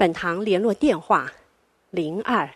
[0.00, 1.30] 本堂联络电话：
[1.90, 2.48] 零二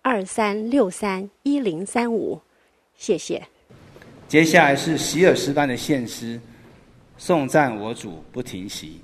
[0.00, 2.40] 二三六三一零三五，
[2.96, 3.46] 谢谢。
[4.26, 6.40] 接下来是喜尔斯班的献诗，
[7.18, 9.02] 颂赞我主不停息。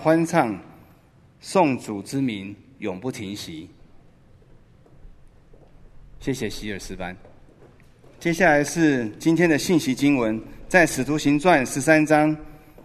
[0.00, 0.56] 欢唱，
[1.40, 3.68] 颂主之名永不停息。
[6.20, 7.16] 谢谢喜尔斯班。
[8.20, 12.34] 接下来是今天的信息经文，在《使徒行传》十三章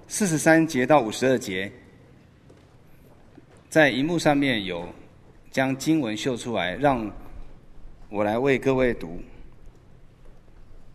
[0.07, 1.71] 四十三节到五十二节。
[3.69, 4.87] 在荧幕上面有
[5.51, 7.09] 将经文秀出来，让
[8.09, 9.21] 我来为各位读。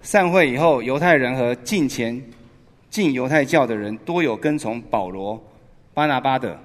[0.00, 2.21] 散会以后，犹太人和近前
[2.91, 5.41] 进犹太教的人多有跟从保罗。
[5.98, 6.56] 巴拿巴的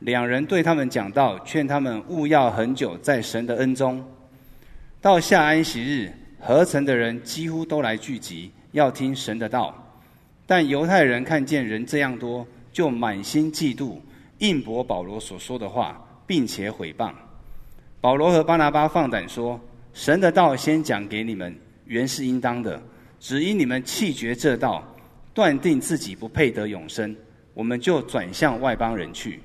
[0.00, 4.04] 两人对他们讲道，劝他们勿要恒久在神的恩中。
[5.00, 9.72] 到下安息日，合城的人几乎都来聚集，要听神的道。
[10.46, 14.00] 但犹太人看见人这样多，就满心嫉妒，
[14.38, 17.12] 硬驳保罗所说的话，并且毁谤。
[18.00, 19.60] 保罗和巴拿巴放胆说
[19.94, 22.82] ：“神的道先讲给你们，原是应当的。
[23.20, 24.82] 只因你们弃绝这道，
[25.32, 27.16] 断定自己不配得永生。”
[27.54, 29.40] 我们就转向外邦人去，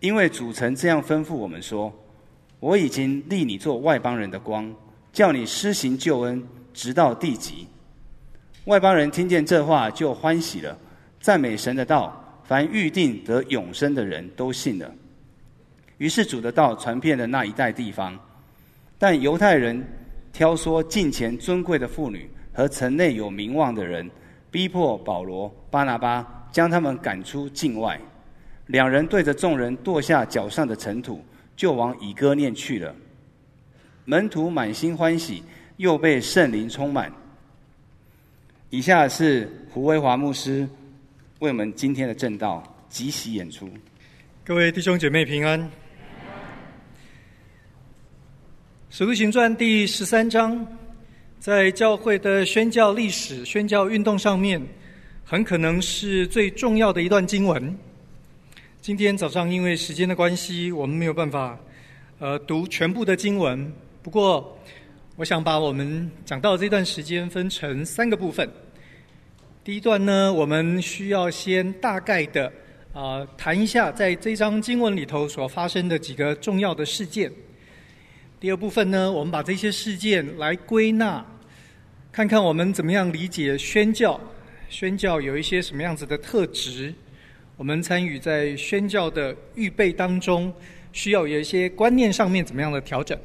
[0.00, 1.92] 因为主曾这样吩咐我们说
[2.60, 4.74] ：“我已经立你做外邦人的光，
[5.12, 7.66] 叫你施行救恩，直到地极。”
[8.66, 10.76] 外邦人听见这话就欢喜了，
[11.20, 12.20] 赞美神的道。
[12.46, 14.94] 凡预定得永生的人都信了。
[15.96, 18.14] 于是主的道传遍了那一带地方。
[18.98, 19.82] 但犹太人
[20.30, 24.10] 挑唆近前尊贵的妇女和城内有名望的人，
[24.50, 28.00] 逼迫保罗、巴拿巴，将他们赶出境外。
[28.66, 31.20] 两人对着众人跺下脚上的尘土，
[31.56, 32.94] 就往以哥念去了。
[34.04, 35.42] 门徒满心欢喜，
[35.78, 37.12] 又被圣灵充满。
[38.70, 40.68] 以下是胡维华牧师
[41.40, 43.68] 为我们今天的证道即席演出。
[44.44, 45.60] 各位弟兄姐妹平安。
[48.90, 50.64] 《使徒行传》第十三章，
[51.40, 54.62] 在教会的宣教历史、宣教运动上面，
[55.26, 57.74] 很可能是最重要的一段经文。
[58.82, 61.58] 今天早上因为时间的关系，我们没有办法
[62.18, 63.72] 呃读全部的经文。
[64.02, 64.54] 不过，
[65.16, 68.46] 我想把我们讲到这段时间分成三个部分。
[69.64, 72.46] 第一段呢，我们需要先大概的
[72.92, 77.32] 啊、呃、谈一下在这章经文里头所发生的几个重要的事件。
[78.38, 81.24] 第二部分呢，我们把这些事件来归纳，
[82.12, 84.20] 看看我们怎么样理解宣教，
[84.74, 86.92] 宣教有一些什么样子的特质，
[87.56, 90.52] 我们参与在宣教的预备当中，
[90.92, 93.16] 需要有一些观念上面怎么样的调整。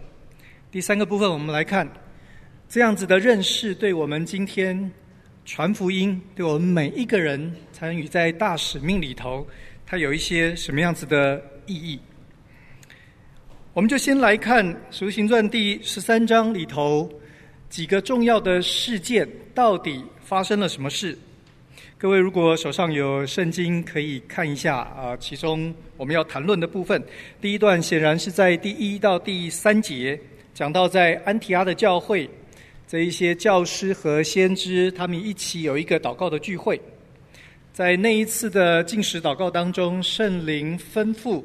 [0.69, 1.91] 第三个部分，我们来看
[2.69, 4.91] 这样子的认识，对我们今天
[5.43, 9.47] 传福音，对我们每一个人参与在大使命里头，
[9.87, 11.99] 它有一些什么样子的意义？
[13.73, 17.11] 我们就先来看《使徒行传》第十三章里头
[17.71, 21.17] 几个重要的事件，到底发生了什么事？
[22.01, 25.17] 各位如果手上有圣经，可以看一下啊。
[25.17, 27.03] 其中我们要谈论的部分，
[27.41, 30.17] 第一段显然是在第一到第三节。
[30.53, 32.29] 讲到在安提阿的教会，
[32.87, 36.79] 这一些教师和先知，他们一起有一个祷告的聚会。
[37.73, 41.43] 在那一次的进食祷告当中，圣灵吩咐，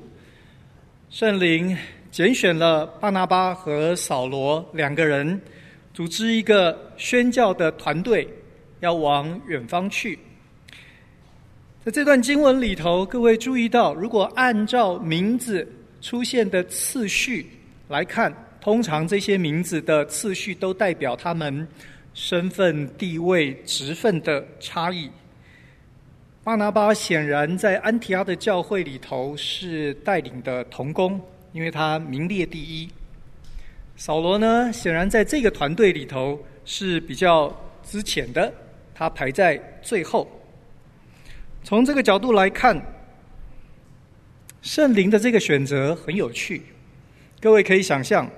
[1.11, 1.77] 圣灵
[2.12, 5.41] 拣选了巴拿巴和扫罗两个人，
[5.93, 8.29] 组织一个宣教的团队，
[8.79, 10.17] 要往远方去。
[11.85, 15.71] 在这段经文里头，各位注意到，如果按照名字
[16.01, 17.47] 出现的次序
[17.89, 18.35] 来看。
[18.59, 21.69] 通常这些名字的次序都代表他们
[22.15, 25.11] 身份、地位、职分的差异。
[26.43, 31.21] 巴拿巴显然在安提阿的教会里头是带领的童工，
[31.53, 32.89] 因为他名列第一。
[33.97, 38.51] 扫罗呢，显然在这个团队里头是比较之前的，
[38.95, 40.27] 他排在最后。
[41.64, 42.78] 从这个角度来看，
[44.61, 46.61] 圣灵的这个选择很有趣，
[47.40, 48.31] 各位可以想象。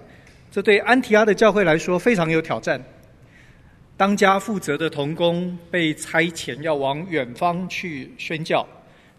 [0.49, 2.81] 这对安提阿的教会来说非常有挑战。
[3.96, 8.64] 当家负责的童工被差遣要往远方去宣教，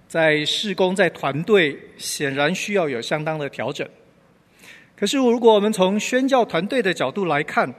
[0.07, 3.85] 在事工、在团队，显然需要有相当的调整。
[4.95, 7.73] 可是，如果我们从宣教团队的角度来看，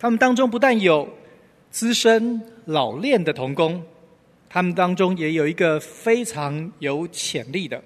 [0.00, 1.08] 他们当中不但有
[1.70, 3.82] 资深老练的童工，
[4.52, 7.80] 他们当中也有一个非常有潜力的。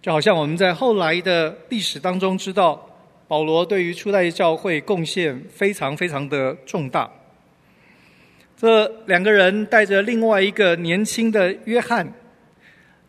[0.00, 2.88] 就好像我们在后来的历史当中知道，
[3.28, 7.10] 保罗对于初代教会贡献非常非常的重大。
[8.56, 12.10] 这两个人带着另外一个年轻的约翰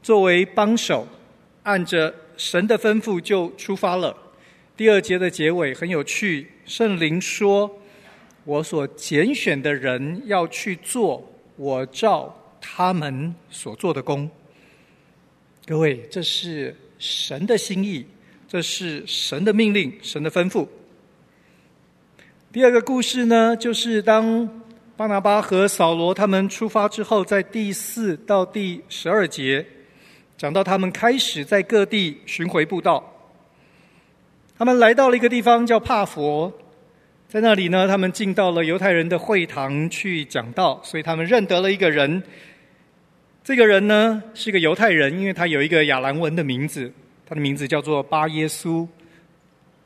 [0.03, 1.07] 作为帮手，
[1.63, 4.15] 按着神的吩咐就出发了。
[4.75, 7.79] 第二节的结尾很有趣，圣灵说
[8.43, 12.35] ：“我所拣选的人要去做我照
[12.65, 14.29] 他们所做的工。”
[15.67, 16.75] 各位，这是。
[16.97, 18.05] 神的心意，
[18.47, 20.65] 这是神的命令，神的吩咐。
[22.53, 24.49] 第二个故事呢，就是当
[24.95, 29.63] 巴拿巴和扫罗他们出发之后，在第四到第十二节
[30.37, 33.03] 讲到他们开始在各地巡回布道。
[34.57, 36.51] 他们来到了一个地方叫帕佛，
[37.27, 42.23] 在那里呢，他们进到了犹太人的会堂去讲道，所以他们认得了一个人。
[43.45, 46.91] 这个人呢，是一个犹太人，因为他有一个亚兰文的名字，
[47.27, 48.87] 他的名字叫做巴耶稣。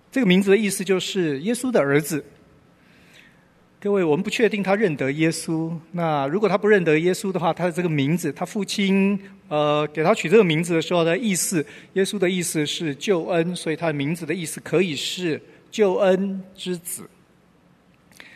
[0.10, 2.24] 这个名字的意思就是耶稣的儿子。
[3.82, 5.78] 各位，我们不确定他认得耶稣。
[5.92, 17.04] 那如果他不认得耶稣的话，他的这个名字，他父亲呃给他取这个名字的时候的意思，耶稣的意思是救恩，所以他的名字的意思可以是救恩之子。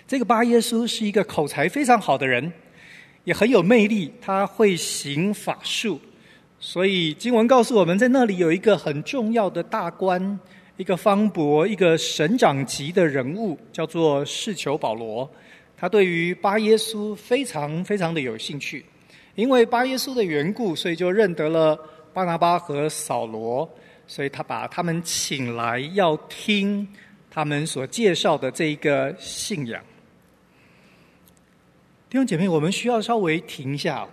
[0.06, 2.51] 这个巴耶稣是一个口才非常好的人。
[3.24, 6.00] 也很有魅力，他会行法术，
[6.60, 10.39] 所以经文告诉我们在那里有一个很重要的大官，
[10.77, 15.30] 一个方伯，一个省长级的人物，叫做士求保罗。
[15.77, 18.86] 他对于巴耶稣非常非常的有兴趣，
[19.36, 21.77] 因为巴耶稣的缘故，所以就认得了
[22.13, 23.70] 巴拿巴和扫罗，
[24.08, 26.88] 所以他把他们请来，要听
[27.30, 29.82] 他们所介绍的这一个信仰。
[32.13, 34.08] 弟兄姐妹，我们需要稍微停一下。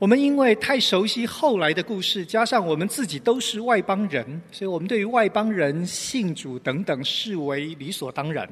[0.00, 8.48] 我们因为太熟悉后来的故事，加上我们自己都是外邦人，所以我们对于外邦人信主等等视为理所当然。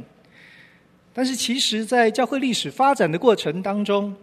[1.12, 4.14] 但是，其实，在教会历史发展的过程当中，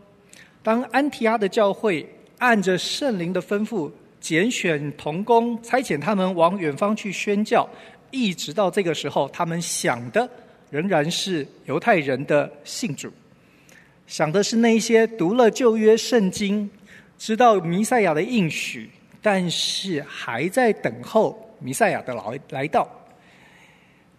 [0.64, 2.08] 当安提阿的教会
[2.38, 7.70] 按着圣灵的吩咐，拣选童工，差遣他们往远方去宣教，
[8.10, 10.30] 一直到这个时候，他们想的
[10.70, 13.12] 仍然是犹太人的信主，
[14.08, 16.70] 想的是那些读了旧约圣经。
[17.18, 18.90] 知道弥赛亚的应许，
[19.22, 22.90] 但是还在等候弥赛亚的来来到。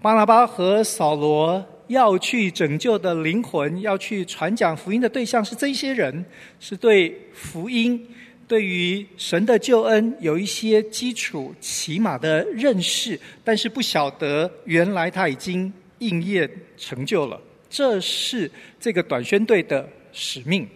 [0.00, 6.24] 巴拿巴和扫罗要去拯救的灵魂，要去传讲福音的对象是这些人，
[6.60, 8.08] 是对福音、
[8.46, 17.40] 对于神的救恩有一些基础起码的认识，但是不晓得原来他已经应验成就了。
[17.72, 20.68] 这是这个短宣队的使命。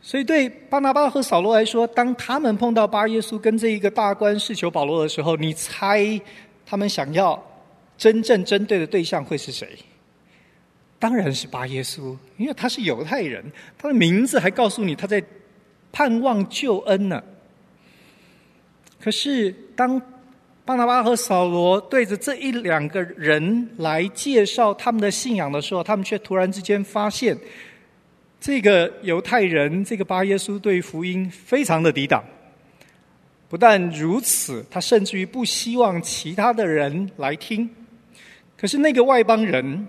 [0.00, 6.20] 所以，对巴拿巴和扫罗来说，当他们碰到巴耶稣跟这一个大官事求保罗的时候，你猜
[6.64, 7.40] 他们想要
[7.98, 9.68] 真正针对的对象会是谁？
[11.00, 13.44] 当然是巴耶稣，因为他是犹太人，
[13.76, 15.22] 他的名字还告诉你他在
[15.90, 17.22] 盼望救恩呢。
[19.00, 20.00] 可是，当
[20.64, 27.36] 巴拿巴和扫罗对着这一两个人来介绍他们的信仰的时候，他们却突然之间发现。
[28.40, 32.22] 这个犹太人，这个巴耶稣对福音非常的抵挡。
[33.48, 37.68] 不但如此，他甚至于不希望其他的人来听。
[38.56, 39.86] 可是那个外邦人，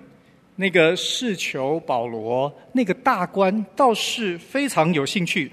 [0.55, 5.51] 那个事求保罗，那个大官倒是非常有兴趣。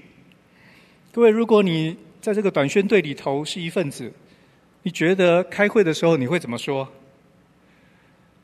[1.11, 4.11] 各位，如果你在这个短宣队里头是一份子，
[4.83, 6.87] 你觉得开会的时候你会怎么说？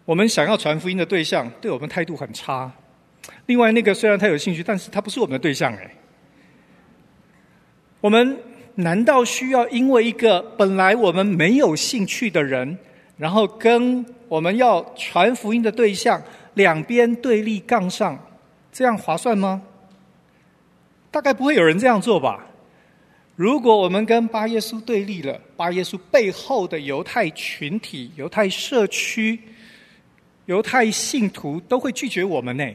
[0.06, 2.72] 我们想要传福音的对象，对我们态度很差。
[3.48, 5.92] 另外，那个虽然他有兴趣，但是他不是我们的对象哎。
[8.00, 8.38] 我们
[8.76, 12.78] 难道需要因为一个本来我们没有兴趣的人，
[13.18, 16.22] 然后跟我们要传福音的对象
[16.54, 18.18] 两边对立杠上，
[18.72, 19.62] 这样划算吗？
[21.12, 22.47] 大概不会有人这样做吧。
[23.38, 29.40] 如果我们跟巴耶稣对立了，巴耶稣背后的犹太群体、犹太社区、
[30.48, 32.68] 犹太信徒都会拒绝我们呢。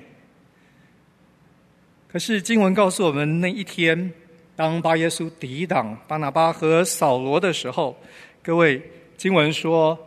[2.07, 4.12] 可是经文告诉我们，那一天，
[4.54, 7.99] 当巴耶稣抵挡巴拿巴和扫罗的时候，
[8.40, 8.81] 各位，
[9.16, 9.99] 经文说，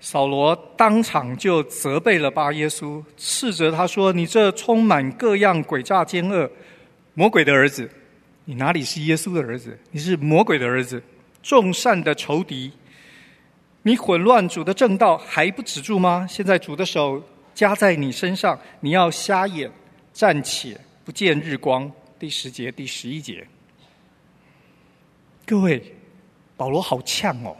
[0.00, 6.50] 扫罗当场就责备了巴耶稣，斥责他说：“你这充满各样诡诈奸恶、
[7.12, 7.90] 魔鬼的儿子，
[8.48, 9.78] 你哪里是耶稣的儿子？
[9.90, 11.02] 你是魔鬼的儿子，
[11.42, 12.72] 众善的仇敌！
[13.82, 16.26] 你混乱主的正道还不止住吗？
[16.26, 17.22] 现在主的手
[17.54, 19.70] 加在你身上，你要瞎眼，
[20.14, 23.46] 暂且。”不见日光，第十节、第十一节。
[25.44, 25.94] 各位，
[26.56, 27.54] 保罗好呛哦，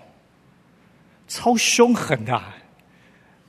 [1.26, 2.42] 超凶狠的，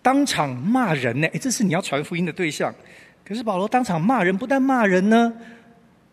[0.02, 1.28] 当场骂人呢。
[1.34, 2.76] 哎，这是你要传福音的对象。
[3.24, 5.34] 可是保罗当场骂人，不但骂人呢，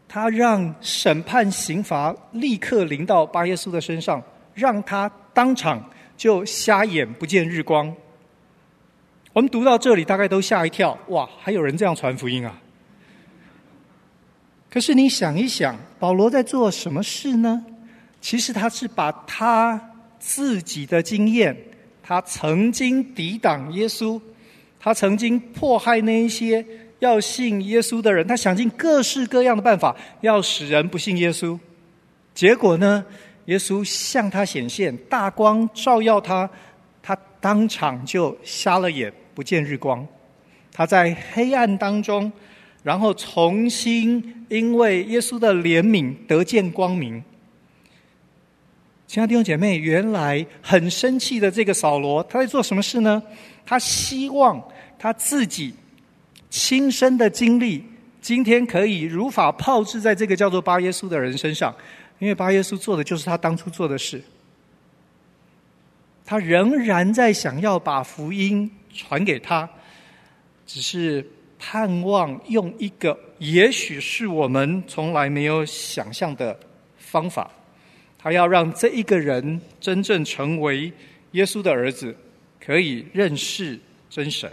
[0.08, 4.22] 他让审判刑罚立刻临到巴耶稣的身上，
[4.54, 7.94] 让他当场就瞎眼，不见日光。
[9.32, 10.96] 我们读到这里，大概都吓一跳。
[11.08, 12.58] 哇，还有人这样传福音啊！
[14.70, 17.64] 可是你想一想，保罗在做什么事呢？
[18.20, 21.56] 其实他是把他自己的经验，
[22.02, 24.20] 他曾经抵挡耶稣，
[24.80, 26.64] 他曾经迫害那一些
[26.98, 31.58] 要信耶稣的人，他想尽各式各样的办法要使人不信耶稣。
[32.34, 33.04] 结果呢，
[33.46, 36.48] 耶稣向他显现，大光照耀他，
[37.02, 40.06] 他当场就瞎了眼，不见日光。
[40.72, 42.32] 他在黑暗当中。
[42.82, 47.20] 然后重新因为耶稣的怜悯得见光明。
[49.08, 53.20] 亲爱的弟兄姐妹，原来很生气的这个扫罗，他在做什么事呢？
[53.64, 54.62] 他希望
[54.96, 55.74] 他自己
[56.58, 57.84] 亲身的经历，
[58.22, 61.74] 今天可以如法炮制在这个叫做巴耶稣的人身上，
[62.18, 64.22] 因为巴耶稣做的就是他当初做的事。
[66.24, 69.68] 他仍然在想要把福音传给他，
[70.66, 71.24] 只是。
[71.58, 76.56] 盼望用一个也许是我们从来没有想象的
[76.98, 77.50] 方法，
[78.18, 80.92] 他要让这一个人真正成为
[81.30, 82.14] 耶稣的儿子，
[82.60, 84.50] 可以认识真神。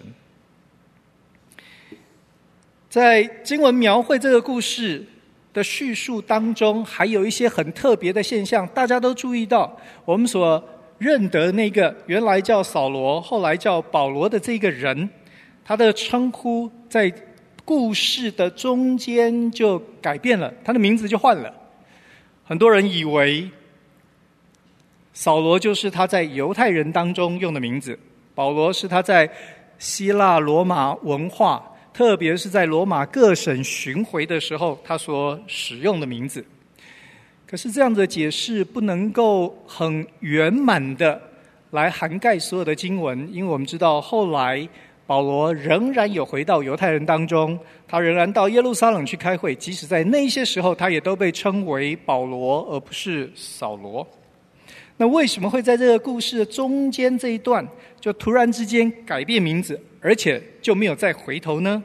[2.94, 5.04] 在经文描绘这个故事，
[5.52, 9.76] 的叙述当中，还有一些很特别的现象，大家都注意到。
[10.06, 10.64] 我们所
[11.00, 15.10] 认得那个原来叫扫罗，后来叫保罗的这个人，
[15.66, 17.12] 他的称呼在
[17.66, 21.52] 故事的中间就改变了，他的名字就换了。
[22.44, 23.50] 很多人以为
[25.14, 27.98] 扫罗就是他在犹太人当中用的名字，
[28.36, 29.28] 保罗是他在
[29.80, 31.72] 希腊罗马文化。
[31.94, 36.44] 特别是在罗马各省巡回的时候，他所使用的名字。
[37.46, 41.22] 可是这样的解释不能够很圆满的
[41.70, 44.68] 来涵盖所有的经文，因为我们知道后来
[45.06, 54.08] 保罗仍然有回到犹太人当中，他仍然到耶路撒冷去开会，即使在那些时候，他也都被称为保罗，而不是扫罗。
[54.98, 57.68] 那为什么会在这个故事的中间这一段
[58.00, 59.80] 就突然之间改变名字？
[60.04, 61.82] 而且就没有再回头呢？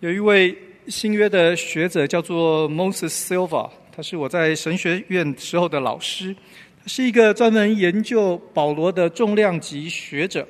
[0.00, 0.54] 有一位
[0.88, 6.36] 新约的学者叫做 Moses Silva，他是我在神学院时候的老师，
[6.82, 10.46] 他是一个专门研究保罗的重量级学者。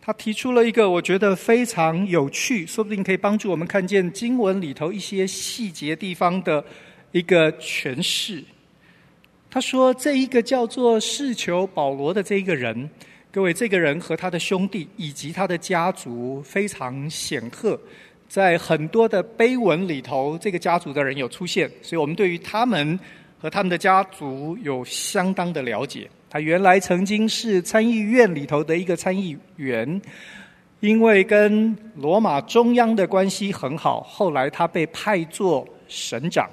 [0.00, 6.64] 他提出了一个我觉得非常有趣，说不定可以帮助我们看见经文里头一些细节地方的
[7.10, 8.44] 一个诠释。
[9.50, 12.88] 他说，这一个叫做事求保罗的这一个人。
[13.30, 17.78] 各位，这个人和他的兄弟以及他的家族非常显赫，
[18.26, 22.98] 在很多的碑文里头，这个家族的人有出现，所以我们对于他们
[23.38, 26.08] 和他们的家族有相当的了解。
[26.30, 30.00] 他原来曾经是参议院里头的一个参议员，
[30.80, 36.48] 因为跟罗马中央的关系很好，后来他被派做省长，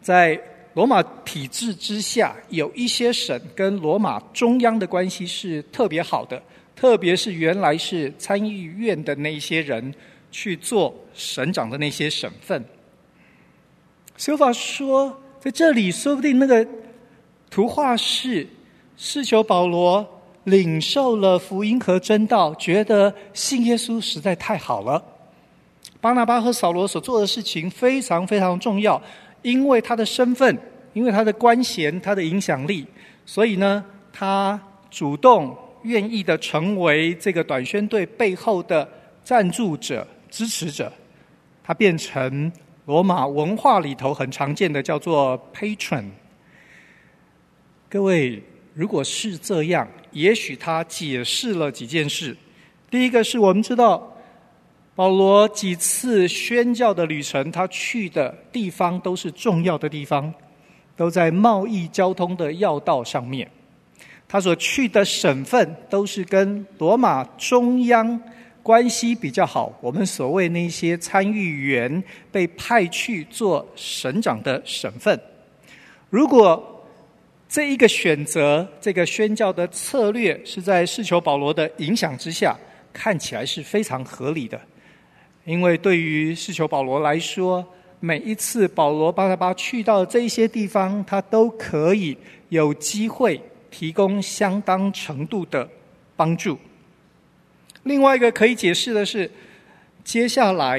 [0.00, 0.38] 在。
[0.78, 6.40] 罗马体制之下，有一些省跟罗马中央的关系是特别好的，
[6.76, 9.92] 特别是原来是参议院的那些人
[10.30, 12.64] 去做省长的那些省份。
[14.16, 16.64] 修法说，在这里说不定那个
[17.50, 18.46] 图画是
[18.96, 20.06] 是求保罗
[20.44, 25.02] 领受了福音和真道，觉得信耶稣实在太好了。
[26.00, 29.02] 巴拿巴和扫罗所做的事情非常非常重要。
[29.42, 30.58] 因为他的身份，
[30.92, 32.86] 因为他的官衔，他的影响力，
[33.24, 38.88] 所以呢，他主动愿意的成为这个短宣队背后的
[39.22, 40.92] 赞助者、支持者。
[41.62, 42.50] 他变成
[42.86, 46.04] 罗马文化里头很常见的叫做 patron。
[47.88, 48.42] 各位，
[48.74, 52.36] 如果是这样，也许他解释了几件事。
[52.90, 54.14] 第一个是我们知道。
[54.98, 60.34] 保罗几次宣教的旅程，他去的地方都是重要的地方，
[60.96, 63.48] 都在贸易交通的要道上面。
[64.26, 68.20] 他所去的省份都是跟罗马中央
[68.60, 69.72] 关系比较好。
[69.80, 75.16] 我们所谓那些参议员被派去做省长的省份，
[76.10, 76.84] 如果
[77.48, 82.56] 这一个选择，这个宣教的策略是在事求保罗的影响之下，
[82.92, 84.60] 看起来是非常合理的。
[85.48, 87.66] 因为对于事求保罗来说，
[88.00, 92.14] 每一次保罗巴拿巴去到这些地方，他都可以
[92.50, 95.66] 有机会提供相当程度的
[96.14, 96.58] 帮助。
[97.84, 99.30] 另外一个可以解释的是，
[100.04, 100.78] 接下来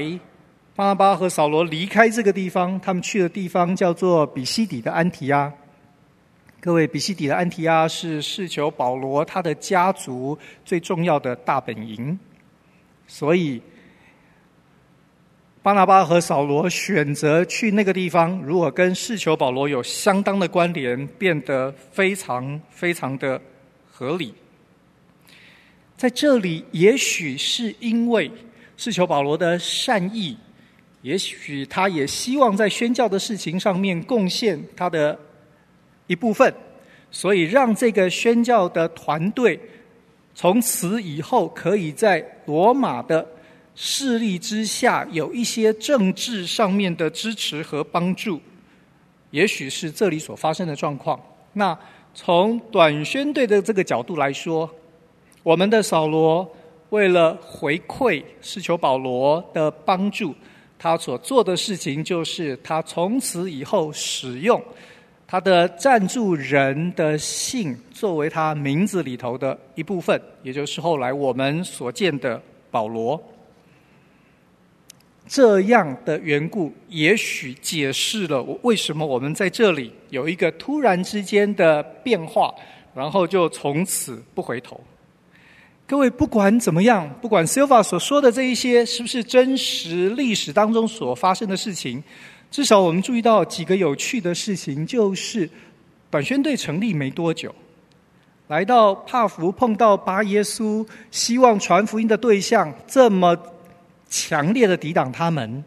[0.75, 5.51] 巴拿巴和扫罗离开这个地方，他们去的地方叫做比西底的安提阿。
[6.59, 12.19] 各位，比西底的安提阿是事求保罗他的家族最重要的大本营，
[13.07, 13.59] 所以。
[15.61, 23.39] 巴拿巴和扫罗选择去那个地方，如果跟事求保罗有相当的关联，变得非常非常的
[23.91, 24.33] 合理。
[25.97, 28.31] 在这里，也许是因为
[28.77, 30.37] 事求保罗的善意，
[31.01, 35.19] 也许他也希望在宣教的事情上面贡献他的
[36.07, 36.53] 一部分，
[37.11, 39.59] 所以让这个宣教的团队
[40.33, 43.27] 从此以后可以在罗马的。
[43.81, 48.37] 势力之下，有一些政治上面的支持和帮助，
[49.31, 51.17] 也许是这里所发生的状况。
[51.53, 51.77] 那
[52.13, 54.69] 从短宣队的这个角度来说，
[55.43, 56.45] 我们的扫罗
[56.89, 60.35] 为了回馈是求保罗的帮助，
[60.77, 64.61] 他所做的事情就是，他从此以后使用
[65.25, 73.17] 他的赞助人的姓作为他名字里头的一部分，也就是后来我们所见的保罗。
[75.29, 82.51] 这样的缘故，也许解释了我为什么我们在这里有一个突然之间的变化，
[82.95, 84.81] 然后就从此不回头。
[85.85, 92.03] 各位，不管怎么样，不管 Silva 所说的这一些是不是真实历史当中所发生的事情，
[92.49, 95.47] 至少我们注意到几个有趣的事情，就是
[96.09, 97.53] 短宣队成立没多久，
[98.47, 103.37] 来到帕福碰到巴耶稣，希望传福音的对象这么
[104.09, 105.63] 强烈的抵挡他们，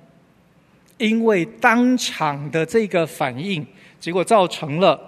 [0.98, 3.66] 因为当场的这个反应，
[4.00, 5.00] 结果造成了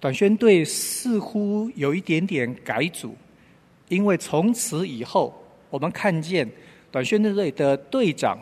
[0.00, 3.14] 短宣队似乎有一点点改组，
[3.88, 5.32] 因为从此以后，
[5.70, 6.48] 我们看见
[6.90, 8.38] 短宣队的队长。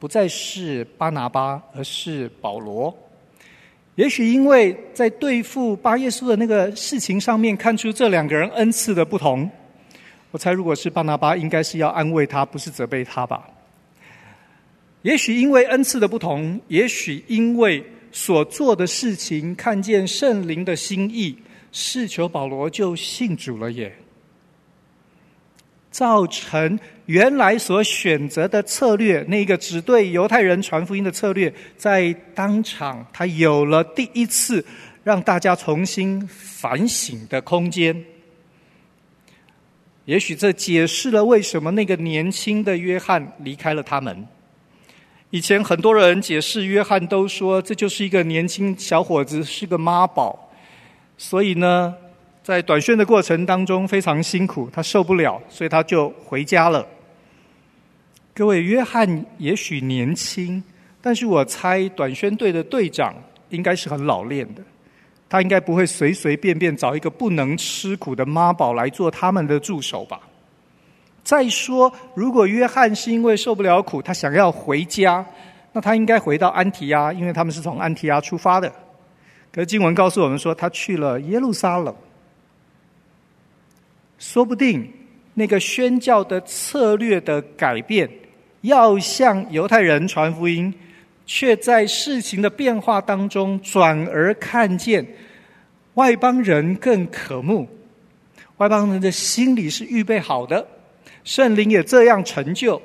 [0.00, 2.96] 不再是巴拿巴，而是保罗。
[3.96, 9.50] 也许因为在对付巴耶稣的那个事情上面，看出这两个人恩赐的不同。
[10.30, 13.48] 我猜，如果是巴拿巴，应该是要安慰他，不是责备他吧？
[15.02, 21.38] 也许因为恩赐的不同，也许因为所做的事情，看见圣灵的心意，
[21.72, 23.94] 是求保罗就信主了耶。
[25.90, 34.64] 造成原来所选择的策略，那个只对犹太人传福音的策略，在当场他有了第一次
[35.02, 38.04] 让大家重新反省的空间。
[40.08, 44.26] 也许这解释了为什么那个年轻的约翰离开了他们。
[45.28, 50.50] 以前很多人解释约翰都说，这就是一个年轻小伙子，是个妈宝，
[51.18, 51.94] 所以呢。
[52.40, 56.86] 在短宣的过程当中非常辛苦，他受不了，所以他就回家了。
[58.32, 60.64] 各位，约翰也许年轻，
[61.02, 63.14] 但是我猜短宣队的队长
[63.50, 64.62] 应该是很老练的，
[65.28, 70.20] 他应该不会随随便便找一个不能吃苦的妈宝来做他们的助手吧。
[71.22, 75.24] 再说，如果约翰是因为受不了苦，他想要回家，
[75.72, 78.72] 那他应该回到安提亚，因为他们是从安提亚出发的。
[79.52, 81.94] 可是经文告诉我们说，他去了耶路撒冷。
[84.18, 84.90] 说不定
[85.34, 88.08] 那个宣教的策略的改变，
[88.62, 90.72] 要向犹太人传福音，
[91.28, 95.06] 却在事情的变化当中转而看见
[95.92, 97.68] 外邦人更可慕，
[98.56, 100.66] 外邦人的心里是预备好的，
[101.24, 102.80] 圣灵也这样成就。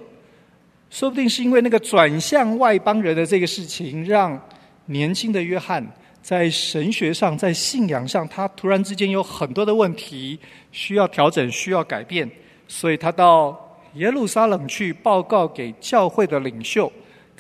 [0.90, 4.40] 说不定是因为那个转向外邦人的这个事情，让
[4.88, 5.84] 年轻的约翰。
[6.22, 10.40] 在神学上，在信仰上，他突然之间有很多的问题
[10.72, 12.30] 需要调整，需要改变，
[12.66, 16.90] 所以他到耶路撒冷去报告给教会的领袖，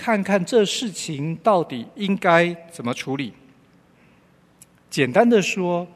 [0.04, 3.32] 看看这事情到底应该怎么处理。
[4.90, 5.88] 简单的说，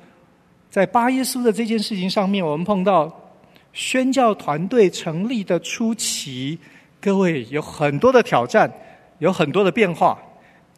[0.71, 3.33] 在巴耶稣的这件事情上面，我们碰到
[3.73, 6.57] 宣教团队成立的初期，
[7.01, 8.71] 各位有很多的挑战，
[9.19, 10.17] 有很多的变化，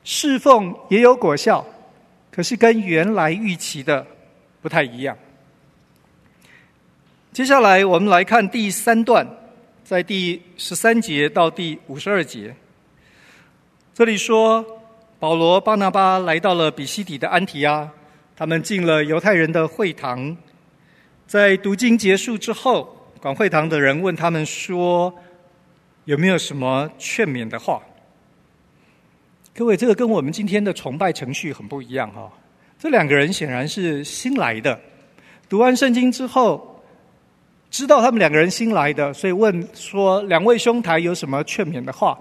[0.03, 1.63] 侍奉也有果效。
[2.31, 4.03] 可是跟原来预期的
[4.59, 5.15] 不太一样。
[7.31, 9.27] 接下来我们来看第三段，
[9.83, 12.55] 在第十三节到第五十二节。
[13.99, 14.65] 这里说，
[15.19, 17.91] 保罗、巴拿巴来到了比西底的安提亚，
[18.33, 20.37] 他们进了犹太人的会堂。
[21.27, 25.13] 在读经结束之后，管会堂的人问他们说
[26.07, 27.81] ：“有没有什么劝勉的话？”
[29.53, 32.31] 各位，这个跟我们今天的崇拜程序很不一样哈。
[32.77, 34.79] 这两个人显然是新来的，
[35.49, 36.81] 读完圣经之后，
[37.69, 42.17] 知道他们两个人新来的，所以问说：“两位兄台有什么劝勉的话？”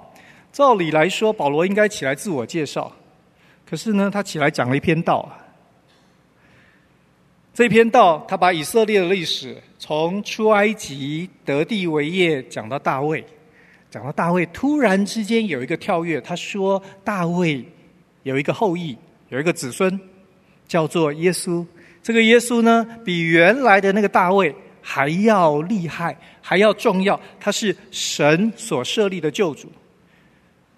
[0.53, 2.93] 照理来说，保罗应该起来自我介绍，
[3.69, 5.29] 可是呢，他起来讲了一篇道。
[7.55, 13.25] 这篇道，他把以色列的历史从出埃及得地为业讲到大卫。
[13.91, 17.65] 讲到大卫，突然之间有一个跳跃，他说：“大卫
[18.23, 18.95] 有一个后裔，
[19.31, 19.99] 有一个子孙，
[20.67, 21.65] 叫做耶稣。
[22.03, 27.19] 这个耶稣呢，比原来的那个大卫还要厉害，还要重要。
[27.41, 29.73] 他是神所设立的救主。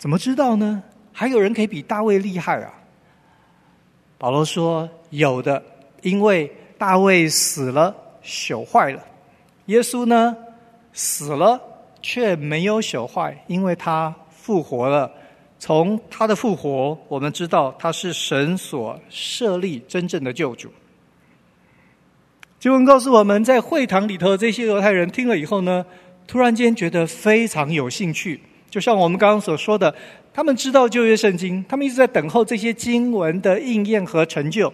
[0.00, 0.82] 怎么知道呢？
[1.12, 2.72] 还有人可以比大卫厉害啊？
[4.18, 5.62] 保罗说：有的，
[6.00, 9.00] 因为大卫死了，朽坏了；
[9.66, 10.36] 耶稣呢，
[10.92, 11.60] 死了。”
[12.02, 15.12] 却没有朽坏，因为他复活了。
[15.58, 20.70] 从他的复活，我们知道他是神所设立真正的救主。
[22.58, 25.84] 经文告诉我们在会堂里头，这些犹太人听了以后呢，
[26.26, 28.40] 突然间觉得非常有兴趣。
[28.70, 29.92] 就像我们刚刚所说的，
[30.32, 34.72] 他们知道旧约圣经，他们一直在等候这些经文的应验和成就。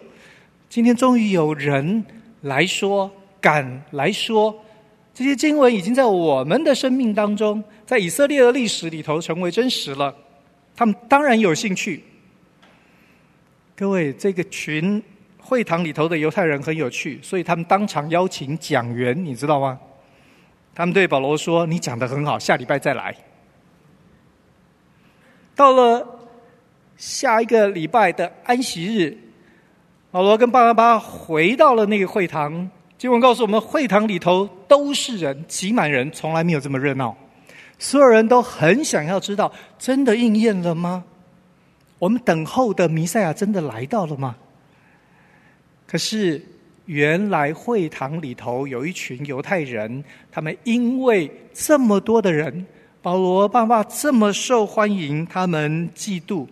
[0.69, 2.05] 今天终于有人
[2.43, 4.55] 来说，敢来说。
[5.15, 10.15] 这些经文已经在我们的生命当中，在以色列的历史里头成为真实了。
[10.77, 12.05] 他们当然有兴趣。
[13.75, 15.03] 各位，这个群
[15.39, 19.79] 会堂里头的犹太人很有趣，所以他们当场邀请讲员，你知道吗？
[20.75, 23.17] 他们对保罗说：“你讲的很好，下礼拜再来。”
[25.57, 26.07] 到了
[26.99, 29.17] 下一个礼拜的安息日，
[30.11, 32.71] 保罗跟巴拿巴回到了那个会堂。
[32.99, 37.17] 经文告诉我们，会堂里头都是人，挤满人，从来没有这么热闹。
[37.79, 41.05] 所有人都很想要知道，真的应验了吗？
[41.99, 44.37] 我们等候的弥赛亚真的来到了吗？
[45.87, 46.43] 可是，
[46.85, 52.67] 原来会堂里头有一群犹太人，他们因为这么多的人，
[53.07, 56.45] 保罗、巴拿巴这么受欢迎，他们嫉妒，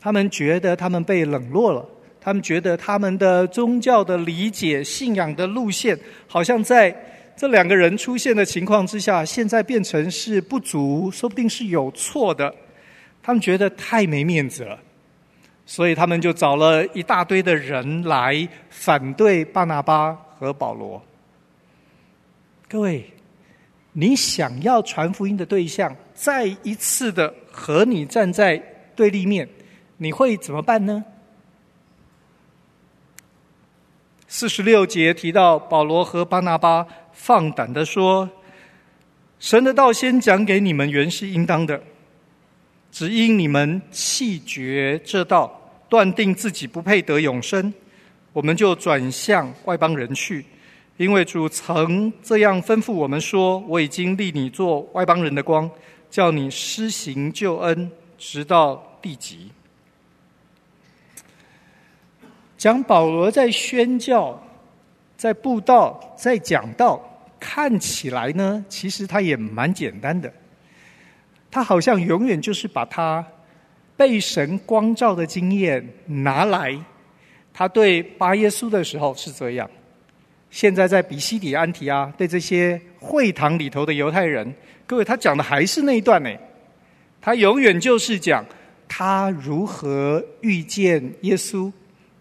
[0.00, 1.88] 他们觉得他们被冷落了。
[2.20, 5.96] 他们觉得他们的宗教的理解、信仰的路线，
[6.26, 6.92] 好像在
[7.36, 12.52] 这两个人出现的情况之下，现在变成是不足，说不定是有错的。
[13.22, 14.76] 他们觉得太没面子了，
[15.64, 21.00] 所以他们就找了一大堆的人来反对巴拿巴和保罗。
[22.68, 23.08] 各位，
[23.92, 28.56] 你想要传福音的对象再一次的和你站在
[28.96, 29.48] 对立面，
[29.98, 31.04] 你会怎么办呢？
[34.26, 38.30] 四十六节提到保罗和巴拿巴放胆的说
[39.38, 41.82] ：“神的道先讲给你们，原是应当的。
[42.90, 47.72] 只因你们弃绝这道，断定自己不配得永生，
[48.32, 50.44] 我们就转向外邦人去。
[50.96, 55.70] 因为主曾这样吩咐我们说：我已经立你做外邦人的光，
[56.10, 59.50] 叫你施行救恩，直到地极。”
[62.56, 64.40] 讲保罗在宣教、
[65.16, 67.02] 在布道、在讲道，
[67.40, 70.32] 看起来呢，其实他也蛮简单的。
[71.50, 73.26] 他好像永远就是把他
[73.96, 76.78] 被神光照的经验拿来。
[77.52, 79.68] 他对巴耶稣的时候是这样，
[80.52, 84.54] 现在在比西底安提阿对这些会堂里头的犹太人，
[84.86, 86.30] 各位他讲的还是那一段呢。
[87.22, 88.44] 他永远就是讲
[88.86, 91.72] 他如何遇见耶稣。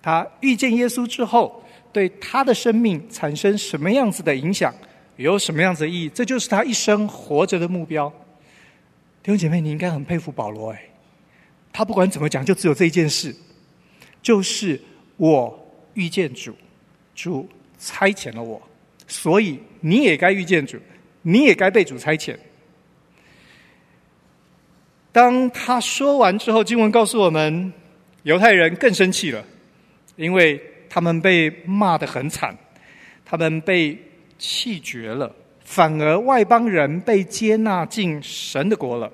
[0.01, 4.73] 他遇见耶稣之后，对他的生命产生什么样子的影响，
[5.17, 6.09] 有什么样子的意义？
[6.09, 8.09] 这就是他一生活着的目标。
[9.21, 10.81] 弟兄姐妹，你应该很佩服保罗哎，
[11.73, 13.35] 他不管怎么讲，就只有这一件事，
[14.23, 14.81] 就是
[15.17, 16.55] 我遇见主，
[17.13, 17.47] 主
[17.83, 18.61] 差遣了我，
[19.07, 20.77] 所以你也该遇见主，
[21.23, 22.37] 你也该被主差遣。
[25.11, 27.73] 当他说完之后，经文告诉我们，
[28.23, 29.43] 犹太人更生气了。
[30.17, 32.55] 因为他们被骂得很惨，
[33.25, 33.97] 他们被
[34.37, 39.11] 弃绝了，反而外邦人被接纳进神的国了。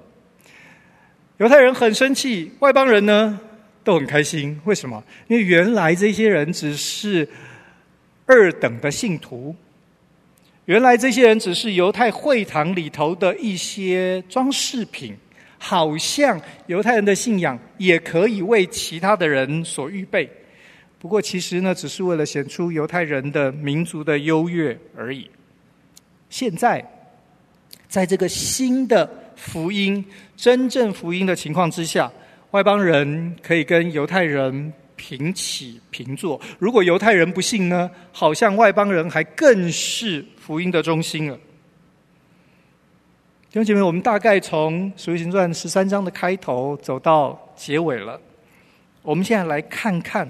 [1.38, 3.40] 犹太人很生气，外邦人呢
[3.84, 4.60] 都很开心。
[4.66, 5.02] 为什么？
[5.28, 7.30] 因为原来这些人只是
[8.28, 9.56] 二等的信徒，
[10.66, 15.16] 原来这些人只是犹太会堂里头的一些装饰品，
[15.58, 20.30] 好像犹太人的信仰也可以为其他的人所预备。
[21.00, 25.30] 不过，其实呢，只是为了显出犹太人的民族的优越而已。
[26.30, 26.84] 现在，
[27.88, 30.04] 在这个新的福音、
[30.36, 32.12] 真正福音的情况之下，
[32.52, 36.42] 外邦人可以跟犹太人平起平坐。
[36.60, 41.38] 如果犹太人不信呢，好像外邦人还更是福音的中心了。
[43.50, 48.20] 弟兄姐妹，我们大概从《使徒行传》十三章的开头走到结尾了。
[49.02, 50.30] 我们现在来看看。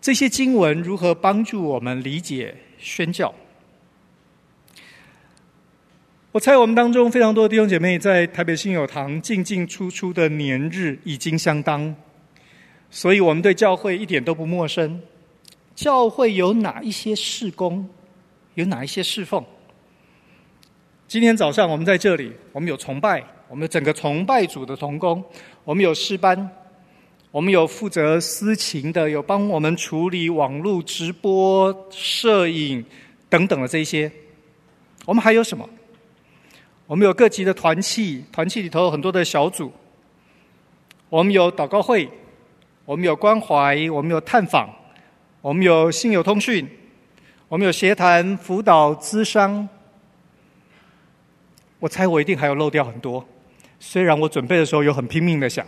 [0.00, 3.32] 这些经文如何帮助我们理解宣教？
[6.32, 11.94] 我猜我们当中非常多的弟兄姐妹在台北信友堂进进出出的年日已经相当，
[12.94, 15.00] 所以我们对教会一点都不陌生。
[15.74, 17.88] 教会有哪一些事工？
[18.54, 19.42] 有哪一些侍奉？
[21.08, 25.24] 今天早上我们在这里，我们有崇拜，我们整个崇拜组的同工，
[25.64, 26.48] 我们有诗班。
[27.30, 32.84] 我们有负责私情的，有帮我们处理网络直播、摄影
[33.30, 34.12] 等等的这些。
[35.06, 35.66] 我们还有什么？
[36.86, 39.72] 我们有各级的团契，团契里头有很多的小组。
[41.08, 42.06] 我们有祷告会，
[42.84, 44.68] 我们有关怀，我们有探访，
[45.40, 46.68] 我们有信友通讯，
[47.48, 49.68] 我们有协谈、辅导、咨商。
[51.78, 53.24] 我猜我一定还有漏掉很多，
[53.78, 55.66] 虽然我准备的时候有很拼命的想。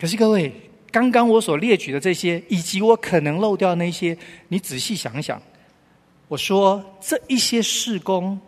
[0.00, 0.52] 可是各位，
[0.90, 4.16] 刚刚我所列举的这些，以及我可能漏掉那些，
[4.48, 5.40] 你仔细想想。
[6.28, 8.38] 我说这一些事工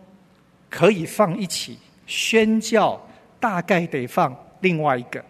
[0.69, 1.77] 可以放一起，
[2.07, 2.99] 宣教
[3.39, 5.23] 大概得放另外一个。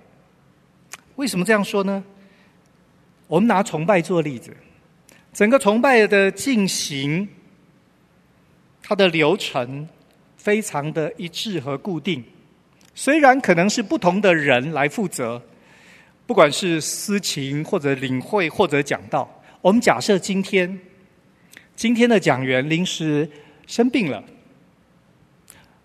[1.17, 2.03] 为什么这样说呢？
[3.27, 4.55] 我们拿崇拜做例子，
[5.33, 7.27] 整个崇拜的进行，
[8.81, 9.87] 它的流程
[10.37, 12.23] 非常的一致和固定。
[12.95, 15.41] 虽然可能是不同的人来负责，
[16.25, 19.29] 不管是司琴或者领会或者讲道。
[19.61, 20.79] 我们假设今天
[21.75, 23.29] 今天的讲员临时
[23.65, 24.23] 生病了，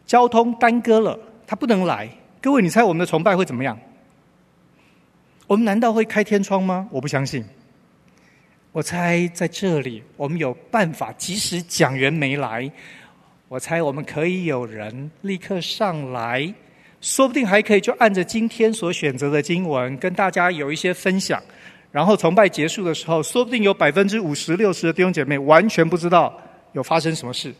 [0.07, 2.09] 交通耽搁了，他不能来。
[2.41, 3.79] 各位，你猜我们的崇拜会怎么样？
[5.47, 6.89] 我们难道会开天窗吗？
[6.91, 7.45] 我不相信。
[8.73, 12.71] 我猜在这里，我们有办法，即使讲员没来，
[13.49, 16.55] 我猜我们可以有人立刻上来，
[17.03, 21.43] 说不定还可以就按着今天所选择的经文，跟大家有一些分享。
[21.91, 26.35] 然后崇拜结束的时候，说不定有百分之五十、六十的弟兄姐妹完全不知道
[26.73, 27.55] 有发生什么事。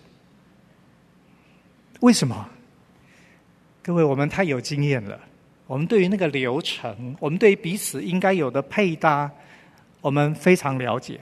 [2.01, 2.49] 为什么？
[3.83, 5.21] 各位，我们太有经验了。
[5.73, 9.31] 我们对于那个流程，我们对于彼此应该有的配搭，
[10.03, 11.19] 我们非常了解。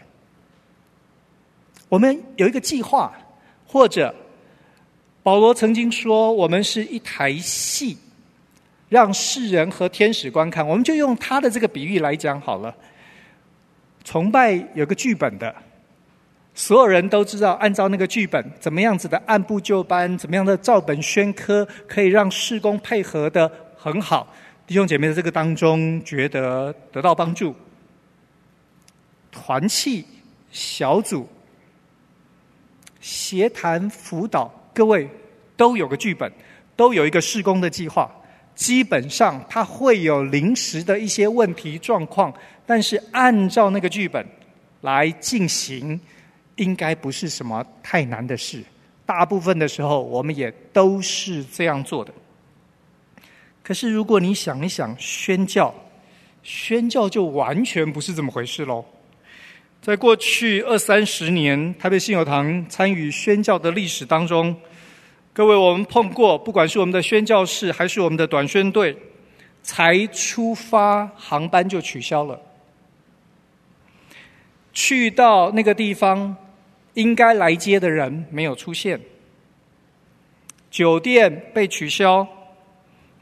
[1.89, 3.17] 我们有一个计划，
[3.65, 4.13] 或者
[5.23, 7.97] 保罗曾经说，我们是一台戏，
[8.89, 10.67] 让世人和天使观看。
[10.67, 12.75] 我们就用他的这个比喻来讲好了。
[14.03, 15.55] 崇拜有个剧本的，
[16.57, 23.49] 所有人都知道，按照那个剧本，怎么样子的按部就班，怎么样的照本宣科，可以让事工配合的
[23.83, 24.29] 很好。
[24.67, 27.57] 弟兄姐妹在这个当中觉得得到帮助，
[29.33, 30.05] 团契、
[30.53, 31.27] 小组、
[33.01, 35.09] 协谈、辅导，各位
[35.57, 36.31] 都有个剧本，
[36.77, 38.11] 都有一个施工的计划。
[38.55, 42.33] 基本上，它会有临时的一些问题状况，
[42.67, 44.25] 但是按照那个剧本
[44.83, 45.99] 来进行，
[46.57, 48.63] 应该不是什么太难的事。
[49.07, 52.13] 大部分的时候，我们也都是这样做的。
[53.71, 55.73] 可是，如果你想一想宣教，
[56.43, 58.85] 宣教就完全不是这么回事喽。
[59.81, 64.57] 在过去二三十年，台北信友堂参与宣教的历史当中，
[65.33, 68.97] 各位我们碰过，不管是我们的宣教士，还是我们的短宣队，
[69.63, 72.43] 才出发航班就取消了，
[74.73, 76.37] 去到那个地方
[76.95, 79.01] 应该来接的人没有出现，
[80.73, 82.27] 酒店被取消。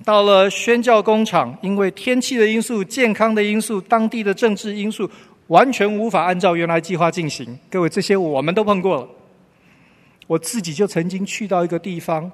[0.05, 5.11] 到了宣教工厂，因为天气的因素、健康的因素、当地的政治因素，
[5.49, 7.59] 完全无法按照原来计划进行。
[7.69, 9.09] 各位，这些我们都碰过了。
[10.27, 12.31] 我自己就曾经去到一个地方，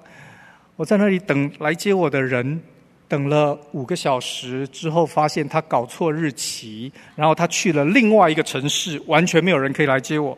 [0.76, 2.60] 我在那里等来接我的人，
[3.08, 10.36] 等了五个小时之后，发现他搞错日期，然后他去了另外一个城市，完全没有人可以来接我。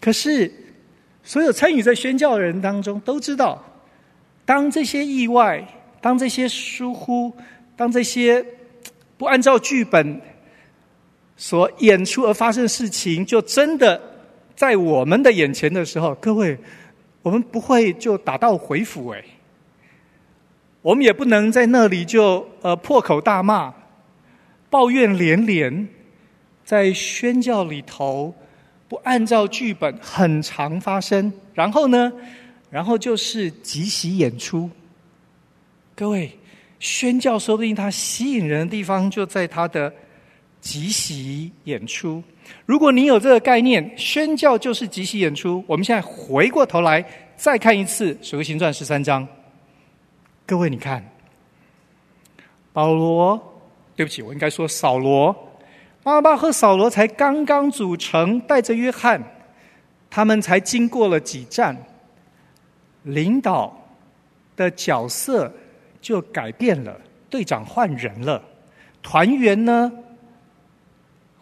[0.00, 0.52] 可是，
[1.24, 3.62] 所有参与在宣教的人当中都知道。
[4.46, 5.62] 当这些意外，
[6.00, 7.30] 当这些疏忽，
[7.76, 8.42] 当这些
[9.18, 10.20] 不按照剧本
[11.36, 14.00] 所演出而发生的事情，就真的
[14.54, 16.56] 在我们的眼前的时候，各位，
[17.22, 19.24] 我们不会就打道回府哎，
[20.80, 23.74] 我们也不能在那里就呃破口大骂、
[24.70, 25.88] 抱怨连连，
[26.64, 28.32] 在宣教里头
[28.88, 32.12] 不按照剧本很常发生，然后呢？
[32.68, 34.68] 然后就是即席演出，
[35.94, 36.36] 各位，
[36.80, 39.92] 宣教说不定它吸引人的地方就在它的
[40.60, 42.22] 即席演出。
[42.64, 45.64] 如果你有这个概念，宣教就是即席演出。
[45.66, 47.04] 我们现在回过头来
[47.36, 49.26] 再看一次《使徒行传》十三章，
[50.44, 51.04] 各位，你看，
[52.72, 53.40] 保罗，
[53.94, 55.34] 对不起，我应该说扫罗，
[56.02, 59.22] 巴巴和扫罗才刚刚组成，带着约翰，
[60.10, 61.76] 他们才经过了几站。
[63.06, 63.72] 领导
[64.56, 65.52] 的角色
[66.00, 68.42] 就改变了，队长换人了，
[69.00, 69.92] 团员呢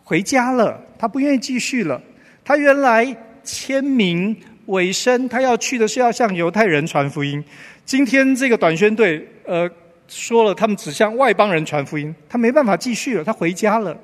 [0.02, 2.00] 回家了，他不愿意继续了。
[2.44, 7.42] 他原来签名委身，他要去的是要向犹太人传福音。
[7.86, 9.66] 今天这个短宣队呃
[10.06, 13.98] 说了，他们只向外邦人传福音，他没办法继续了，他回家了。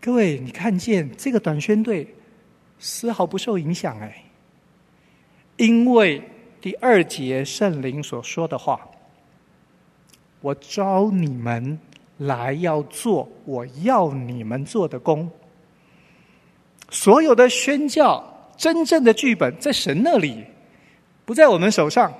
[0.00, 2.06] 各位，你看见这个短宣队
[2.78, 4.22] 丝毫不受影响哎，
[5.56, 6.22] 因为。
[6.60, 8.80] 第二节圣灵所说的话
[10.40, 11.78] ：“我召你们
[12.18, 15.30] 来要做我要你们做的工。
[16.90, 20.44] 所有的宣教真正的剧本在神那里，
[21.24, 22.12] 不在我们手上。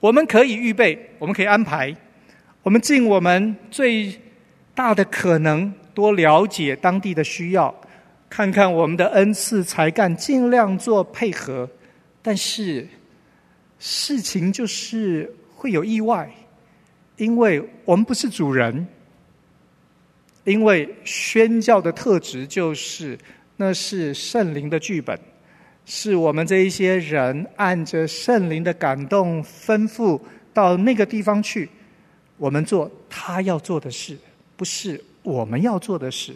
[0.00, 1.94] 我们可以预备，我们可以安排，
[2.62, 4.12] 我们尽我们最
[4.74, 7.74] 大的可能，多了解当地的需要，
[8.28, 11.66] 看看我们的恩赐才干，尽量做配合。
[12.20, 12.86] 但是。”
[13.86, 16.32] 事情就是会有意外，
[17.18, 18.86] 因为我们不是主人。
[20.44, 23.18] 因为宣教的特质就是，
[23.56, 25.18] 那是圣灵的剧本，
[25.84, 30.18] 是我们这一些人按着圣灵的感动吩咐，
[30.54, 31.68] 到那个地方去，
[32.38, 34.16] 我们做他要做的事，
[34.56, 36.34] 不是我们要做的事，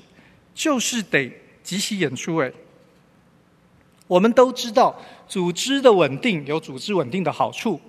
[0.54, 1.32] 就是得
[1.62, 2.36] 即席演出。
[2.36, 2.52] 哎，
[4.06, 4.98] 我们都知道，
[5.28, 7.80] 组织的稳定有组织稳定的好处。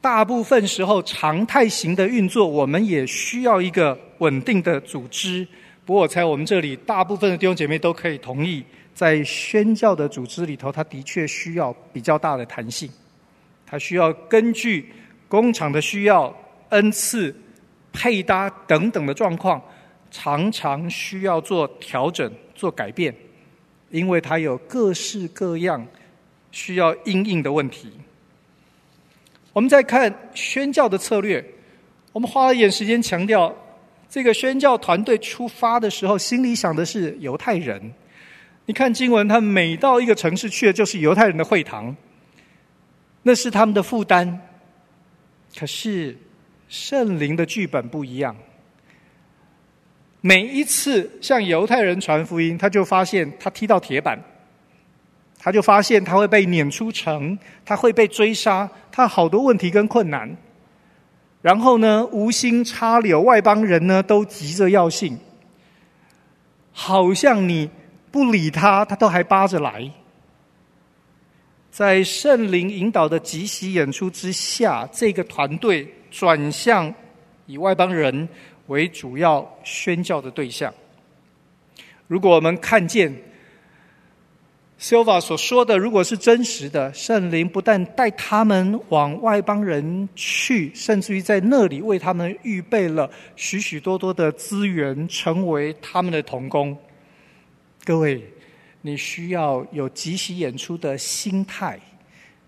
[0.00, 5.46] 大部分时候，常态型的运作，我们也需要一个稳定的组织。
[5.84, 12.90] 不过，我猜我们这里大部分的弟兄姐妹都可以同意，在宣教的组织里头，它的确需要比较大的弹性。
[13.64, 14.92] 它需要根据
[15.28, 16.34] 工厂的需要、
[16.70, 17.34] 恩赐、
[17.92, 19.62] 配搭等等的状况，
[20.10, 23.14] 常常需要做调整、做改变，
[23.90, 25.86] 因为它有各式各样
[26.52, 27.90] 需要因应的问题。
[29.52, 31.44] 我们再看宣教的策略，
[32.12, 33.52] 我们花了一点时间强调。
[34.08, 37.92] 这个宣教团队出发的时候，心里想的是犹太人。
[38.66, 41.96] 你看经文，他每到一个城市去的就是犹太人的会堂，
[43.22, 44.40] 那是他们的负担。
[45.58, 46.16] 可是
[46.68, 48.36] 圣灵的剧本不一样，
[50.20, 54.18] 每一次向犹太人传福音，他就发现他踢到铁板，
[55.44, 60.36] 他就发现他会被撵出城，他会被追杀，他好多问题跟困难。
[61.40, 65.18] 然后呢，无心插柳，外邦人呢都急着要信，
[66.70, 67.68] 好像你
[68.12, 69.90] 不理他，他都还扒着来。
[71.72, 76.94] 在圣灵引导的即席演出之下，这个团队转向
[77.46, 78.28] 以外邦人
[78.68, 80.72] 为主要宣教的对象。
[82.06, 83.12] 如果我们看见
[84.82, 96.76] ，Silva 所说的，如果是真实的，圣灵不但带他们往外邦人去，甚至于在那里为他们预备了许许多多的资源，成为他们的同工。
[97.84, 98.20] 各位，
[98.80, 101.78] 你需要有即席演出的心态，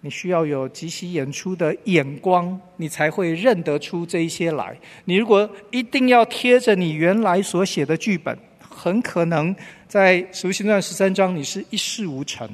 [0.01, 4.77] 你需要有即席演出的眼光，你才会认得出这一些来。
[5.05, 8.37] 你如果一定要贴着你原来所写的剧本，
[8.75, 9.55] 很可能。
[9.87, 12.49] 在《使徒行传》十三章，你是一事无成。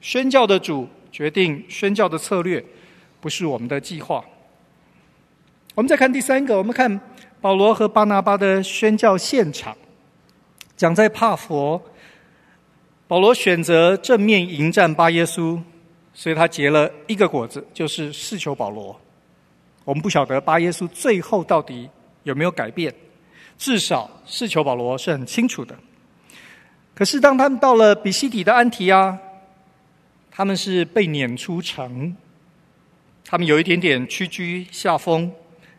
[0.00, 2.64] 宣教的主决定宣教的策略，
[3.20, 4.24] 不是我们的计划。
[5.74, 7.00] 我们再看第三个，我们看
[7.40, 9.76] 保罗和巴拿巴的宣教现场，
[10.76, 11.82] 讲在帕佛，
[13.06, 15.60] 保罗选择正面迎战巴耶稣，
[16.14, 18.98] 所以他结了一个果子，就是释囚保罗。
[19.84, 21.88] 我们不晓得巴耶稣最后到底
[22.22, 22.94] 有没有改变。
[23.58, 25.76] 至少是求保罗是很清楚的。
[26.94, 29.18] 可是当他们到了比西底的安提阿，
[30.30, 32.14] 他们是被撵出城，
[33.24, 35.30] 他们有一点点屈居下风。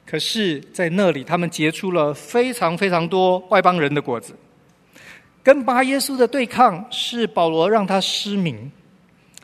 [0.05, 4.34] 可是，在那里，他们结出了非常非常多外邦人的果子。
[5.43, 8.71] 跟巴耶稣的对抗是保罗让他失明，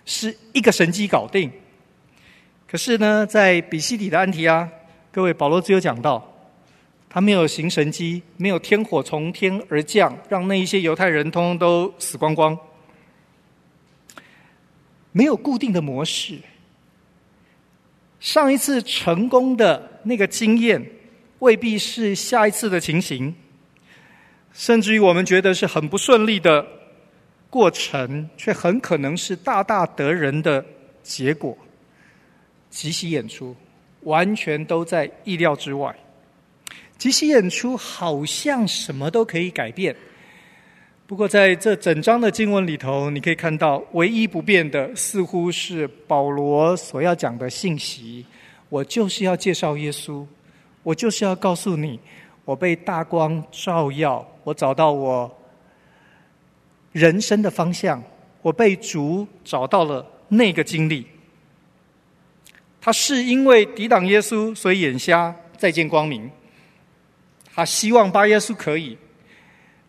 [0.06, 1.52] 是一个神迹搞定。
[2.66, 4.70] 可是呢，在比西底的安提阿，
[5.12, 6.33] 各位，保罗只有讲到。
[7.14, 12.58] 他没有行神迹，没有天火从天而降，让那一些犹太人通通都死光光。
[15.12, 16.40] 没有固定的模式。
[18.20, 20.84] 上一次成功的那个经验，
[21.38, 23.36] 未必是下一次的情形。
[24.52, 26.66] 甚至于我们觉得是很不顺利的
[27.48, 30.66] 过程，却很可能是大大得人的
[31.04, 31.56] 结果。
[32.72, 33.56] 即席演出，
[34.02, 35.96] 完全都在意料之外。
[37.04, 39.94] 即席演出好像什么都可以改变，
[41.06, 48.26] 不过在这整章的经文里头，你可以看到唯一不变的似乎是保罗所要讲的信息。
[48.70, 50.26] 我就是要介绍耶稣，
[50.82, 52.00] 我就是要告诉你，
[52.46, 55.30] 我被大光照耀，我找到我
[56.94, 58.02] 人生的方向，
[58.42, 61.06] 我被主找到了那个经历。
[62.80, 66.32] 他是因为抵挡耶稣，所以眼瞎，再见光明。
[67.56, 68.98] 他希望巴耶稣可以，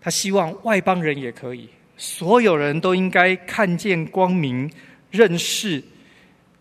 [0.00, 4.70] 他希望外邦人也可以，所有人都应该看见光明，
[5.10, 5.82] 认识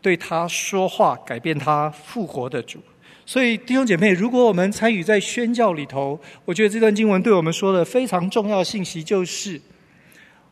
[0.02, 2.80] 对他说话、改变他复活的主。
[3.26, 9.60] 所以弟兄姐妹，如果我们参与在宣教里头，我觉得这段经文对我们说的非常重要信息就是：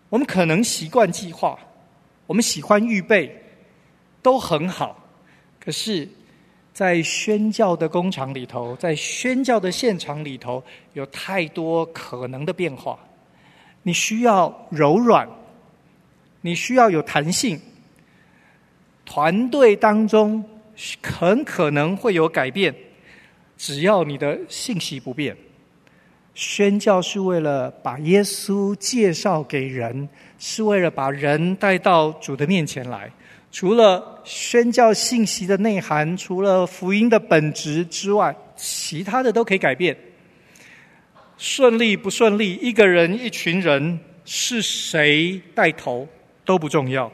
[0.09, 1.57] 我们可能习惯计划，
[2.27, 3.41] 我们喜欢预备，
[4.21, 5.07] 都很好，
[5.63, 6.07] 可是。
[6.73, 10.63] 在宣教的工厂里头，在宣教的现场里头，
[10.93, 12.97] 有太多可能的变化。
[13.83, 15.27] 你需要柔软，
[16.41, 17.59] 你需要有弹性。
[19.03, 20.43] 团队当中
[21.01, 22.73] 很可能会有改变，
[23.57, 25.35] 只要你的信息不变。
[26.33, 30.07] 宣教是为了把耶稣介绍给人，
[30.39, 33.11] 是为了把人带到主的面前来。
[33.51, 39.97] 除了宣教信息的内涵，除了福音的本质之外，其他的都可以改变。
[41.37, 46.07] 顺利不顺利，一个人、一群人是谁带头
[46.45, 47.11] 都不重要。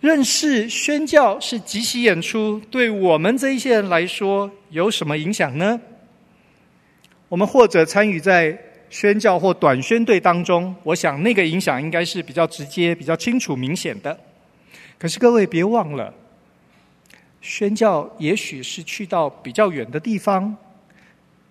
[0.00, 5.80] 认识宣教是即席演出，对我们这一些人来说有什么影响呢？
[7.28, 8.58] 我们或者参与在
[8.92, 14.16] 宣教或短宣队当中，我想那个影响应该是比较直接、比较清楚、明显的。
[14.98, 16.12] 可是各位别忘了，
[17.40, 20.54] 宣教也许是去到比较远的地方，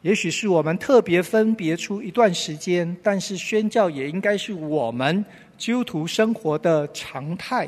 [0.03, 5.25] 也许是我们特别分别出一段时间，但是宣教也应该是我们
[5.57, 7.67] 基督徒生活的常态。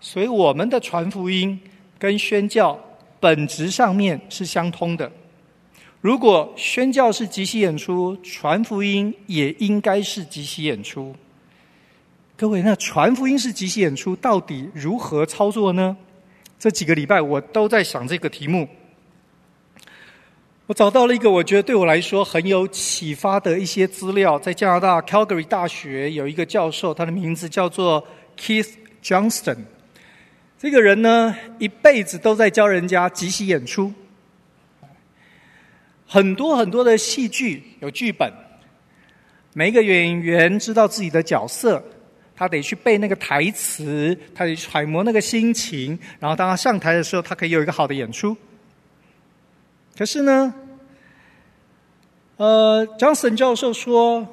[0.00, 1.58] 所以，我们的传福音
[1.98, 2.78] 跟宣教
[3.18, 5.10] 本质上面是相通的。
[6.00, 11.14] 如果宣教是即席演出，传福音也应该是即席演出。
[12.36, 15.96] 各位，那传福音是即席演出，到底如何操作呢？
[16.56, 18.68] 这几个礼拜我都在想这个题目。
[20.66, 28.06] 我找到了一个我觉得对我来说很有启发的一些资料，在加拿大 Calgary 大学有一个教授，他的名字叫做
[28.38, 28.70] Keith
[29.02, 29.58] Johnston。
[30.58, 33.92] 这个人呢，一辈子都在教人家即席演出。
[36.08, 38.32] 很多很多的戏剧有剧本，
[39.52, 41.84] 每一个演员知道自己的角色，
[42.34, 48.34] 他得去背那个台词，他得揣摩那个心情，然后当他上台的时候，他可以有一个好的演出。
[49.96, 50.54] 可是呢，
[52.38, 54.26] 呃，Johnson 教授说。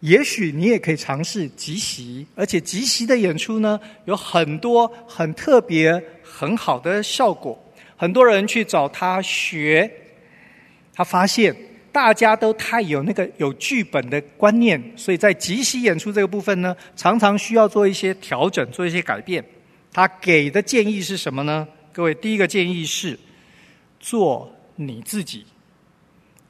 [0.00, 7.58] 也许你也可以尝试即席，而且即席的演出呢，有很多很特别、很好的效果。
[7.96, 9.90] 很多人去找他学，
[10.94, 11.54] 他发现
[11.90, 19.44] 大家都太有那个有剧本的观念，所以在即席演出这个部分呢，常常需要做一些调整，做一些改变。
[19.92, 21.66] 他给的建议是什么呢？
[21.92, 23.18] 各位，第一个建议是
[24.00, 25.44] 做你自己。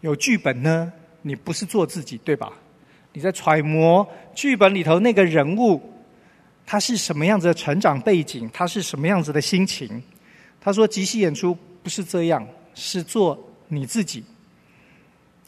[0.00, 0.90] 有剧本呢，
[1.22, 2.52] 你不是做自己，对吧？
[3.12, 5.80] 你在揣摩剧本里头那个人物，
[6.66, 10.02] 他是什么样子的成长背景，他是什么样子的心情？
[10.60, 13.38] 他说即席演出不是这样，是做
[13.68, 14.24] 你自己。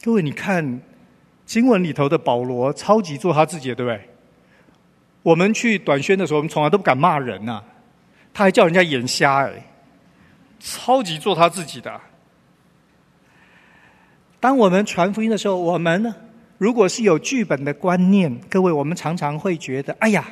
[0.03, 0.81] 各位，你看
[1.45, 4.01] 经文里头的保罗，超级做他自己的，对不对？
[5.23, 7.61] 我们去短宣的时候，我们从来都不敢骂人呐、
[8.33, 9.65] 他还叫人家眼瞎哎，
[10.59, 11.99] 超级做他自己的。
[14.39, 16.15] 当我们传福音的时候，我们呢？
[16.57, 20.25] 如果是有剧本的观念，各位，我们常常会觉得，哎呀，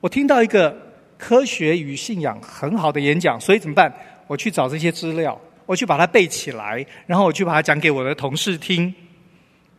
[0.00, 0.76] 我听到一个
[1.16, 3.92] 科学与信仰很好的演讲，所以怎么办？
[4.26, 8.94] 我去找这些资料，我去把它背起来，然后我去把它讲给我的同事听，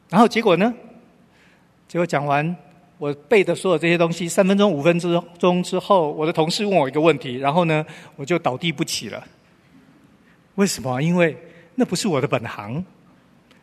[0.09, 0.73] 然后结果呢？
[1.87, 2.55] 结果讲完
[2.97, 7.85] 我背的所有这些东西，三分钟、五分钟之后，我的同事问我一个问题，然后呢，
[8.17, 9.25] 我就倒地不起了。
[10.55, 11.01] 为什么？
[11.01, 11.37] 因为
[11.75, 12.83] 那不是我的本行，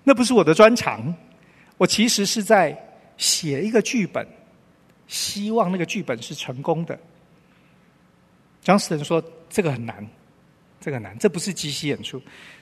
[0.02, 1.14] 那不是我的专长。
[1.76, 2.74] 我其实是在
[3.16, 4.26] 写一个剧本，
[5.08, 6.98] 希望那个剧本是成功的。
[8.62, 10.06] 张士仁说：“这个很难，
[10.85, 12.20] 这个难，这不是即席演出。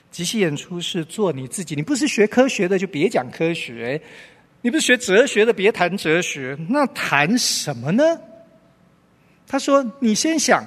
[0.09, 1.75] 即席演出是做你自己。
[1.75, 3.99] 你不是学科学的，就别讲科学；
[4.61, 6.57] 你不是学哲学的，别谈哲学。
[6.69, 8.17] 那谈什么呢？”
[9.45, 10.63] 他说：“你先想，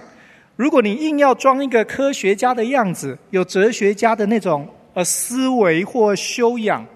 [0.55, 6.87] 如果你硬要装一个科学家的样子，有哲学家的那种呃思维或修养。”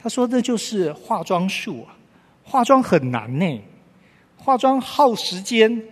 [0.00, 1.92] 他说：“这就是化妆术啊，
[2.42, 3.60] 化妆很难呢，
[4.38, 5.82] 化妆耗时间，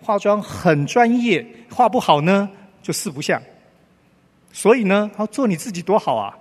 [0.00, 2.48] 化妆很专业，化不好呢
[2.82, 3.42] 就四不像。
[4.54, 6.32] 所以呢，要做你自己多好啊！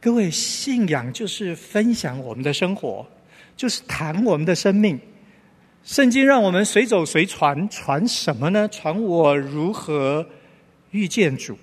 [0.00, 3.06] 各位，信仰就是分享我们的生活，
[3.56, 4.98] 就是谈我们的生命。
[5.84, 8.66] 圣经让我们随走随传，传什么呢？
[8.68, 10.26] 传我如何
[10.90, 11.56] 遇见主，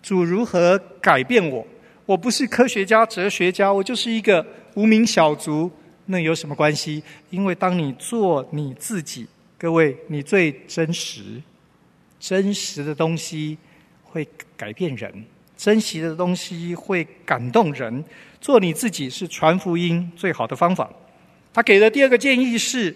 [0.00, 1.64] 主如何改变我。”
[2.06, 4.44] 我不是科学家、哲学家，我就是一个
[4.74, 5.70] 无名小卒，
[6.06, 7.02] 那有什么关系？
[7.28, 9.26] 因为当你做你自己，
[9.58, 11.42] 各位，你最真实，
[12.18, 13.58] 真实的东西
[14.12, 15.24] 会改变人，
[15.56, 18.04] 珍惜的东西会感动人。
[18.42, 20.90] 做你自己是传福音最好的方法。
[21.54, 22.94] 他给的第二个建议是：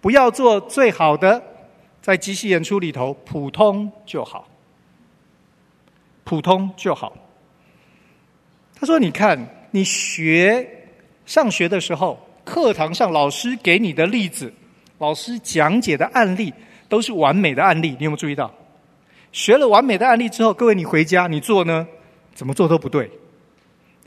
[0.00, 1.42] 不要做最好的，
[2.00, 4.48] 在即兴演出里头，普通就好，
[6.24, 7.14] 普通就好。
[8.74, 10.66] 他说：“你看，你学
[11.26, 14.52] 上学的时候，课堂上老师给你的例子，
[14.98, 16.52] 老师讲解的案例，
[16.88, 17.96] 都是完美的案例。
[17.98, 18.52] 你有没有注意到？
[19.34, 21.84] 学了完美的案例之后，各位你回家你做呢，
[22.36, 23.10] 怎么做都不对，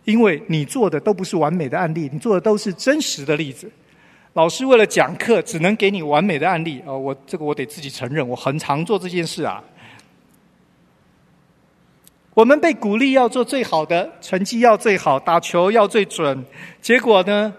[0.05, 3.69] 因为你做的都不是完美的案例，你做的都是真实的例子。
[4.31, 6.81] 老师为了讲课，只能给你完美的案例。
[6.85, 9.61] 哦，我这个我得自己承认，我很常做这件事啊。
[12.33, 16.45] 我们被鼓励要做最好的，成绩要最好，打球要最准。
[16.81, 17.53] 结果呢，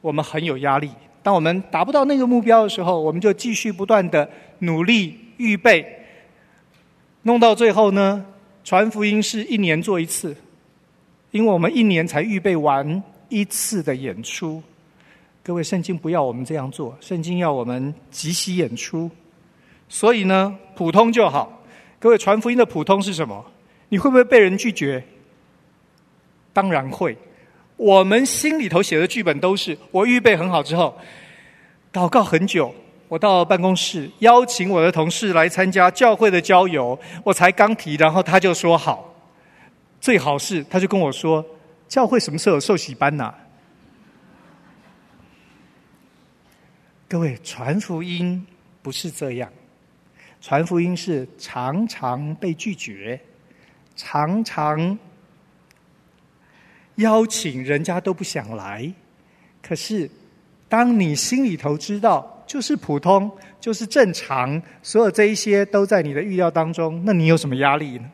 [0.00, 0.90] 我们很有压力。
[1.22, 4.28] 当我们达不到那个目标的时候，我们就继续不断的
[4.60, 5.97] 努力预备，
[7.22, 8.24] 弄到最后呢，
[8.64, 10.36] 传福音是一年做一次，
[11.30, 14.62] 因为我们一年才预备完一次的演出。
[15.42, 19.10] 各位，圣经不要我们这样做，圣经要我们即席演出。
[19.88, 21.62] 所以呢，普通就好。
[21.98, 23.44] 各位，传福音的普通是什么？
[23.88, 25.02] 你会不会被人拒绝？
[26.52, 27.16] 当然会。
[27.76, 30.96] 我们心里头写的剧本都是：我预备很好之后，
[31.92, 32.74] 祷告很久，
[33.08, 39.14] 我到办公室邀请我的同事来参加教会的郊游，我才刚提，然后他就说好。
[40.00, 41.44] 最好是他就跟我说：
[41.88, 43.34] 教会什么时候有受洗班呐？
[47.08, 48.46] 各位，传福音
[48.82, 49.50] 不是这样，
[50.42, 53.18] 传福音是常常被拒绝，
[53.96, 54.98] 常常
[56.96, 58.92] 邀请人家都不想来。
[59.62, 60.10] 可是，
[60.68, 63.30] 当你心里头知道就是普通，
[63.60, 68.10] 就是正常，所有这一些都在你的预料当中，那你有什么压力呢？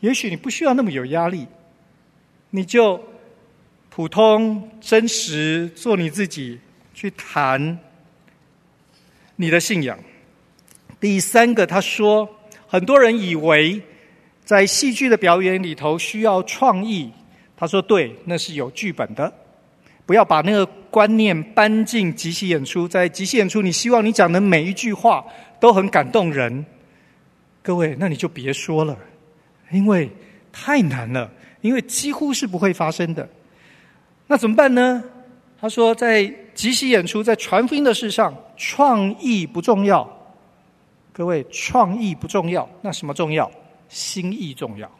[0.00, 1.46] 也许你不需要那么有压力，
[2.50, 3.02] 你就
[3.88, 6.60] 普通、真实，做你自己，
[6.94, 7.76] 去谈。
[9.34, 9.98] 你的信仰。
[11.00, 12.28] 第三个，他说，
[12.66, 13.80] 很多人以为
[14.44, 17.10] 在戏剧的表演里头需要创意。
[17.56, 19.32] 他说，对，那是有剧本的。
[20.08, 22.88] 不要把那个观念搬进即席演出。
[22.88, 25.22] 在即席演出，你希望你讲的每一句话
[25.60, 26.64] 都很感动人。
[27.62, 28.96] 各位，那你就别说了，
[29.70, 30.10] 因为
[30.50, 31.30] 太难了，
[31.60, 33.28] 因为几乎是不会发生的。
[34.26, 35.04] 那怎么办呢？
[35.60, 40.10] 他说，在即席演出，在传福音的事上，创意不重要。
[41.12, 43.50] 各位，创意不重要，那什么重要？
[43.90, 44.90] 心意重要。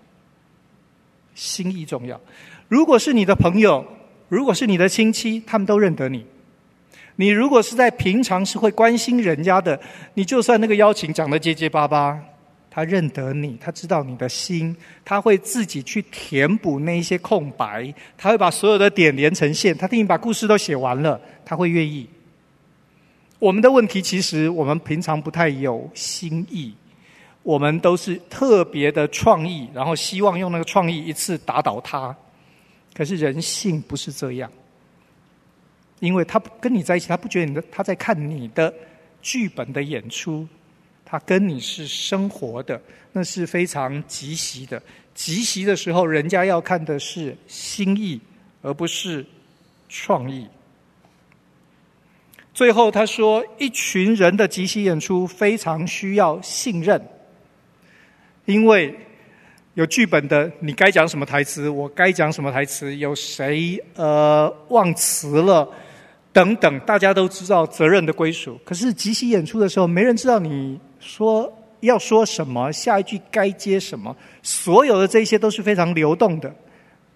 [1.34, 2.20] 心意重要。
[2.68, 3.82] 如果是你的朋友，
[4.28, 6.24] 如果是你的亲戚，他们都认得你。
[7.16, 9.80] 你如果是在平常是会关心人家的，
[10.14, 12.18] 你就算那个邀请讲得结结巴巴。
[12.70, 22.08] 他认得你，他知道你的心，他会自己去填补那一些空白，他会把所有的点连成线，他替你把故事都写完了，他会愿意。
[23.40, 26.72] 我们的问题其实我们平常不太有心意，
[27.42, 32.14] 我们都是特别的创意，然后希望用那个创意一次打倒他。
[32.98, 34.50] 可是人性不是这样，
[36.00, 38.74] 因为他跟你在一起，他不觉得你的他在看你的
[39.22, 40.46] 剧本的演出。
[41.10, 42.78] 他跟你是生活的，
[43.12, 44.82] 那是非常即席的。
[45.14, 48.20] 即席的时候，人家要看的是心意，
[48.60, 49.24] 而不是
[49.88, 50.46] 创意。
[52.52, 57.00] 最后他说，一群人的即席演出非常需要信任，
[58.44, 58.94] 因为
[59.78, 65.68] 有剧本的，你该讲什么台词，我该讲什么台词，有谁呃忘词了。
[66.32, 68.58] 等等，大家都知道责任的归属。
[68.64, 74.16] 可是即席演出的时候，没人知道你说要说什么，下一句该接什么。
[74.42, 76.52] 所有的这些都是非常流动的，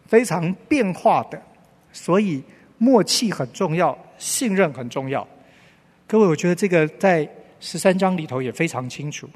[0.06, 1.42] 非常变化的。
[1.92, 2.40] 所以
[2.78, 5.26] 默契很重要，信任很重要。
[6.06, 9.28] 各位，我觉得这个在十三章里头也非常清楚。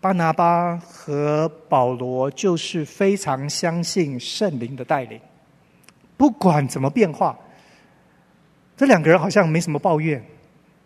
[0.00, 5.20] 巴拿巴和保罗就是非常相信圣灵的带领，
[6.16, 7.36] 不管怎么变化。
[8.76, 10.24] 这两个人好像没什么抱怨，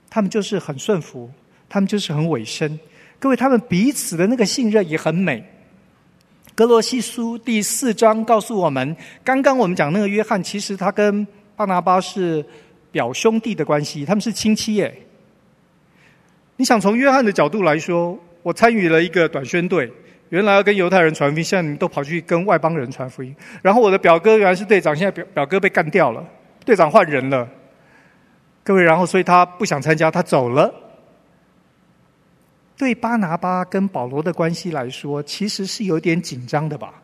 [0.09, 1.31] 他们就是很顺服，
[1.69, 2.81] 他们就是很委身。
[3.19, 5.45] 各位，他们彼此的那个信任也很美。
[6.55, 12.43] 格罗西书第四章告诉我们，刚刚我们讲那个约翰，其实他跟巴拿巴是
[12.91, 15.03] 表兄弟的关系，他们是亲戚耶。
[16.57, 19.90] 你想从约翰的角度来说，我参与了一个短宣队，
[20.30, 23.34] 原来要跟犹太人传福音，现在你们都跑去跟外邦人传福音。
[23.62, 26.24] 然后我的表哥原来是队长，现在表表哥被干掉了，
[26.64, 27.49] 队长换人了。
[28.64, 30.72] 各位，然后所以他不想参加，他走了。
[32.76, 36.95] 对巴拿巴跟保罗的关系来说，其实是有点紧张的吧？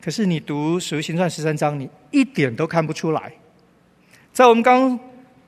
[0.00, 3.32] 可是你读《使徒行传》十三章，你一点都看不出来。
[4.32, 5.00] 在我们刚刚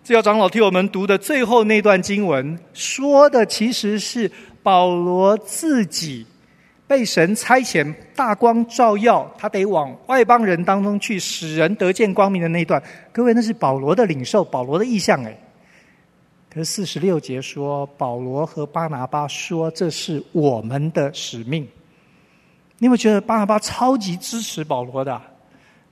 [0.02, 4.30] 这要长老替我们读的最后那段经文，说的其实是
[4.66, 6.26] 保罗自己。
[6.88, 12.80] 被神差遣，大光照耀，他得往外邦人当中去，使人得见光明的那一段。
[13.12, 15.36] 各位，那是保罗的领受，保罗的意向诶。
[16.48, 21.62] 可是四十六节说，保罗和巴拿巴说，这是我们的使命。
[22.78, 25.20] 你有没有觉得巴拿巴超级支持保罗的？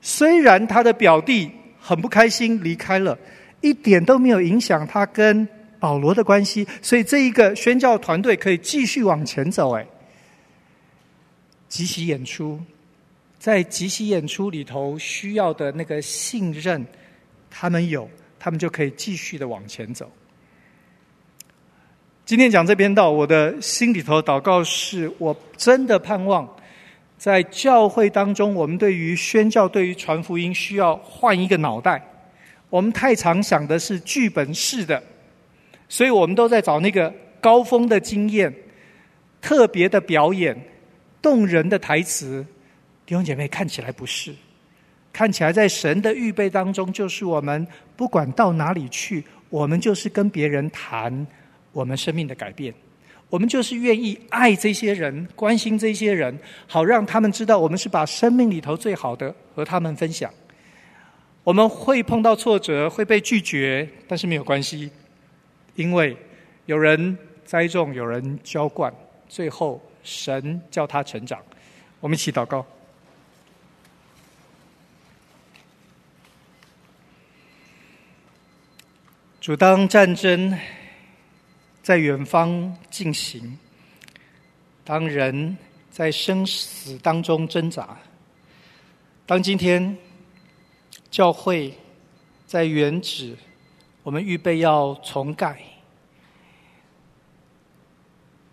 [0.00, 1.50] 虽然他的表弟
[1.80, 3.18] 很不开心离开了，
[3.60, 5.48] 一点都没有影响他跟
[5.85, 9.76] 保罗的关系，所以这一个宣教团队可以继续往前走。
[9.76, 9.87] 哎，
[11.68, 12.59] 即席演出，
[13.39, 16.82] 在即席演出里头需要的那个信任，
[17.51, 18.09] 他们有，
[18.39, 20.11] 他们就可以继续的往前走。
[22.24, 26.49] 今天讲这篇道，我的心里头祷告是我真的盼望，
[27.18, 32.03] 在教会当中，我们对于宣教、对于传福音，需要换一个脑袋。
[32.70, 35.03] 我们太常想的是剧本式的，
[35.89, 38.53] 所以我们都在找那个高峰的经验、
[39.41, 40.57] 特别的表演、
[41.20, 42.45] 动人的台词。
[43.07, 44.35] 弟兄姐妹，看起来不是，
[45.12, 47.66] 看起来在神的预备当中，就是我们
[47.97, 51.26] 不管到哪里去，我们就是跟别人谈
[51.72, 52.72] 我们生命的改变，
[53.28, 56.35] 我们就是愿意爱这些人、关心这些人，
[56.66, 60.32] 好让他们知道我们是把生命里头最好的和他们分享。
[61.43, 64.91] 我们会碰到挫折，会被拒绝，但是没有关系，
[65.74, 66.16] 因为
[66.66, 68.92] 有人栽种，有人浇灌，
[69.28, 71.42] 最后神叫他成长。
[72.00, 72.64] 我们一起祷告。
[79.40, 80.58] 主，当战争
[81.82, 83.58] 在远方进行，
[84.84, 85.56] 当人
[85.90, 87.96] 在生死当中挣扎，
[89.26, 89.96] 当今天。
[91.10, 91.72] 教会
[92.44, 93.36] 在原址，
[94.05, 95.59] 我们预备要重盖。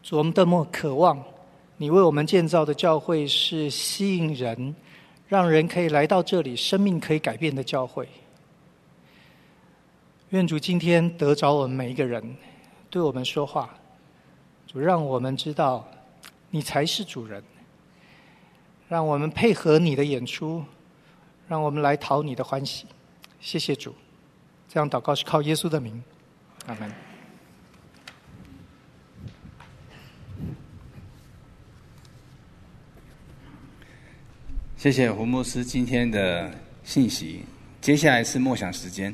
[0.02, 1.22] 主，我们多么渴望
[1.76, 4.74] 你为我们建造的教会是吸引人，
[5.28, 8.08] 让人可以来到这里，生命可以改变的教会。
[10.30, 12.36] 愿主今天得着我们每一个人，
[12.90, 13.70] 对我们说话。
[14.66, 15.86] 主，让我们知道
[16.50, 17.44] 你才是主人，
[18.88, 20.64] 让我们配合你的演出。
[21.48, 22.86] 让我们来讨你的欢喜，
[23.42, 23.94] 谢谢主。
[24.74, 26.02] 这样祷告是靠耶稣的名，
[26.66, 26.90] 阿门。
[34.78, 36.50] 谢谢胡牧师今天的
[36.86, 37.44] 信息。
[37.82, 39.14] 接下来是默想时间。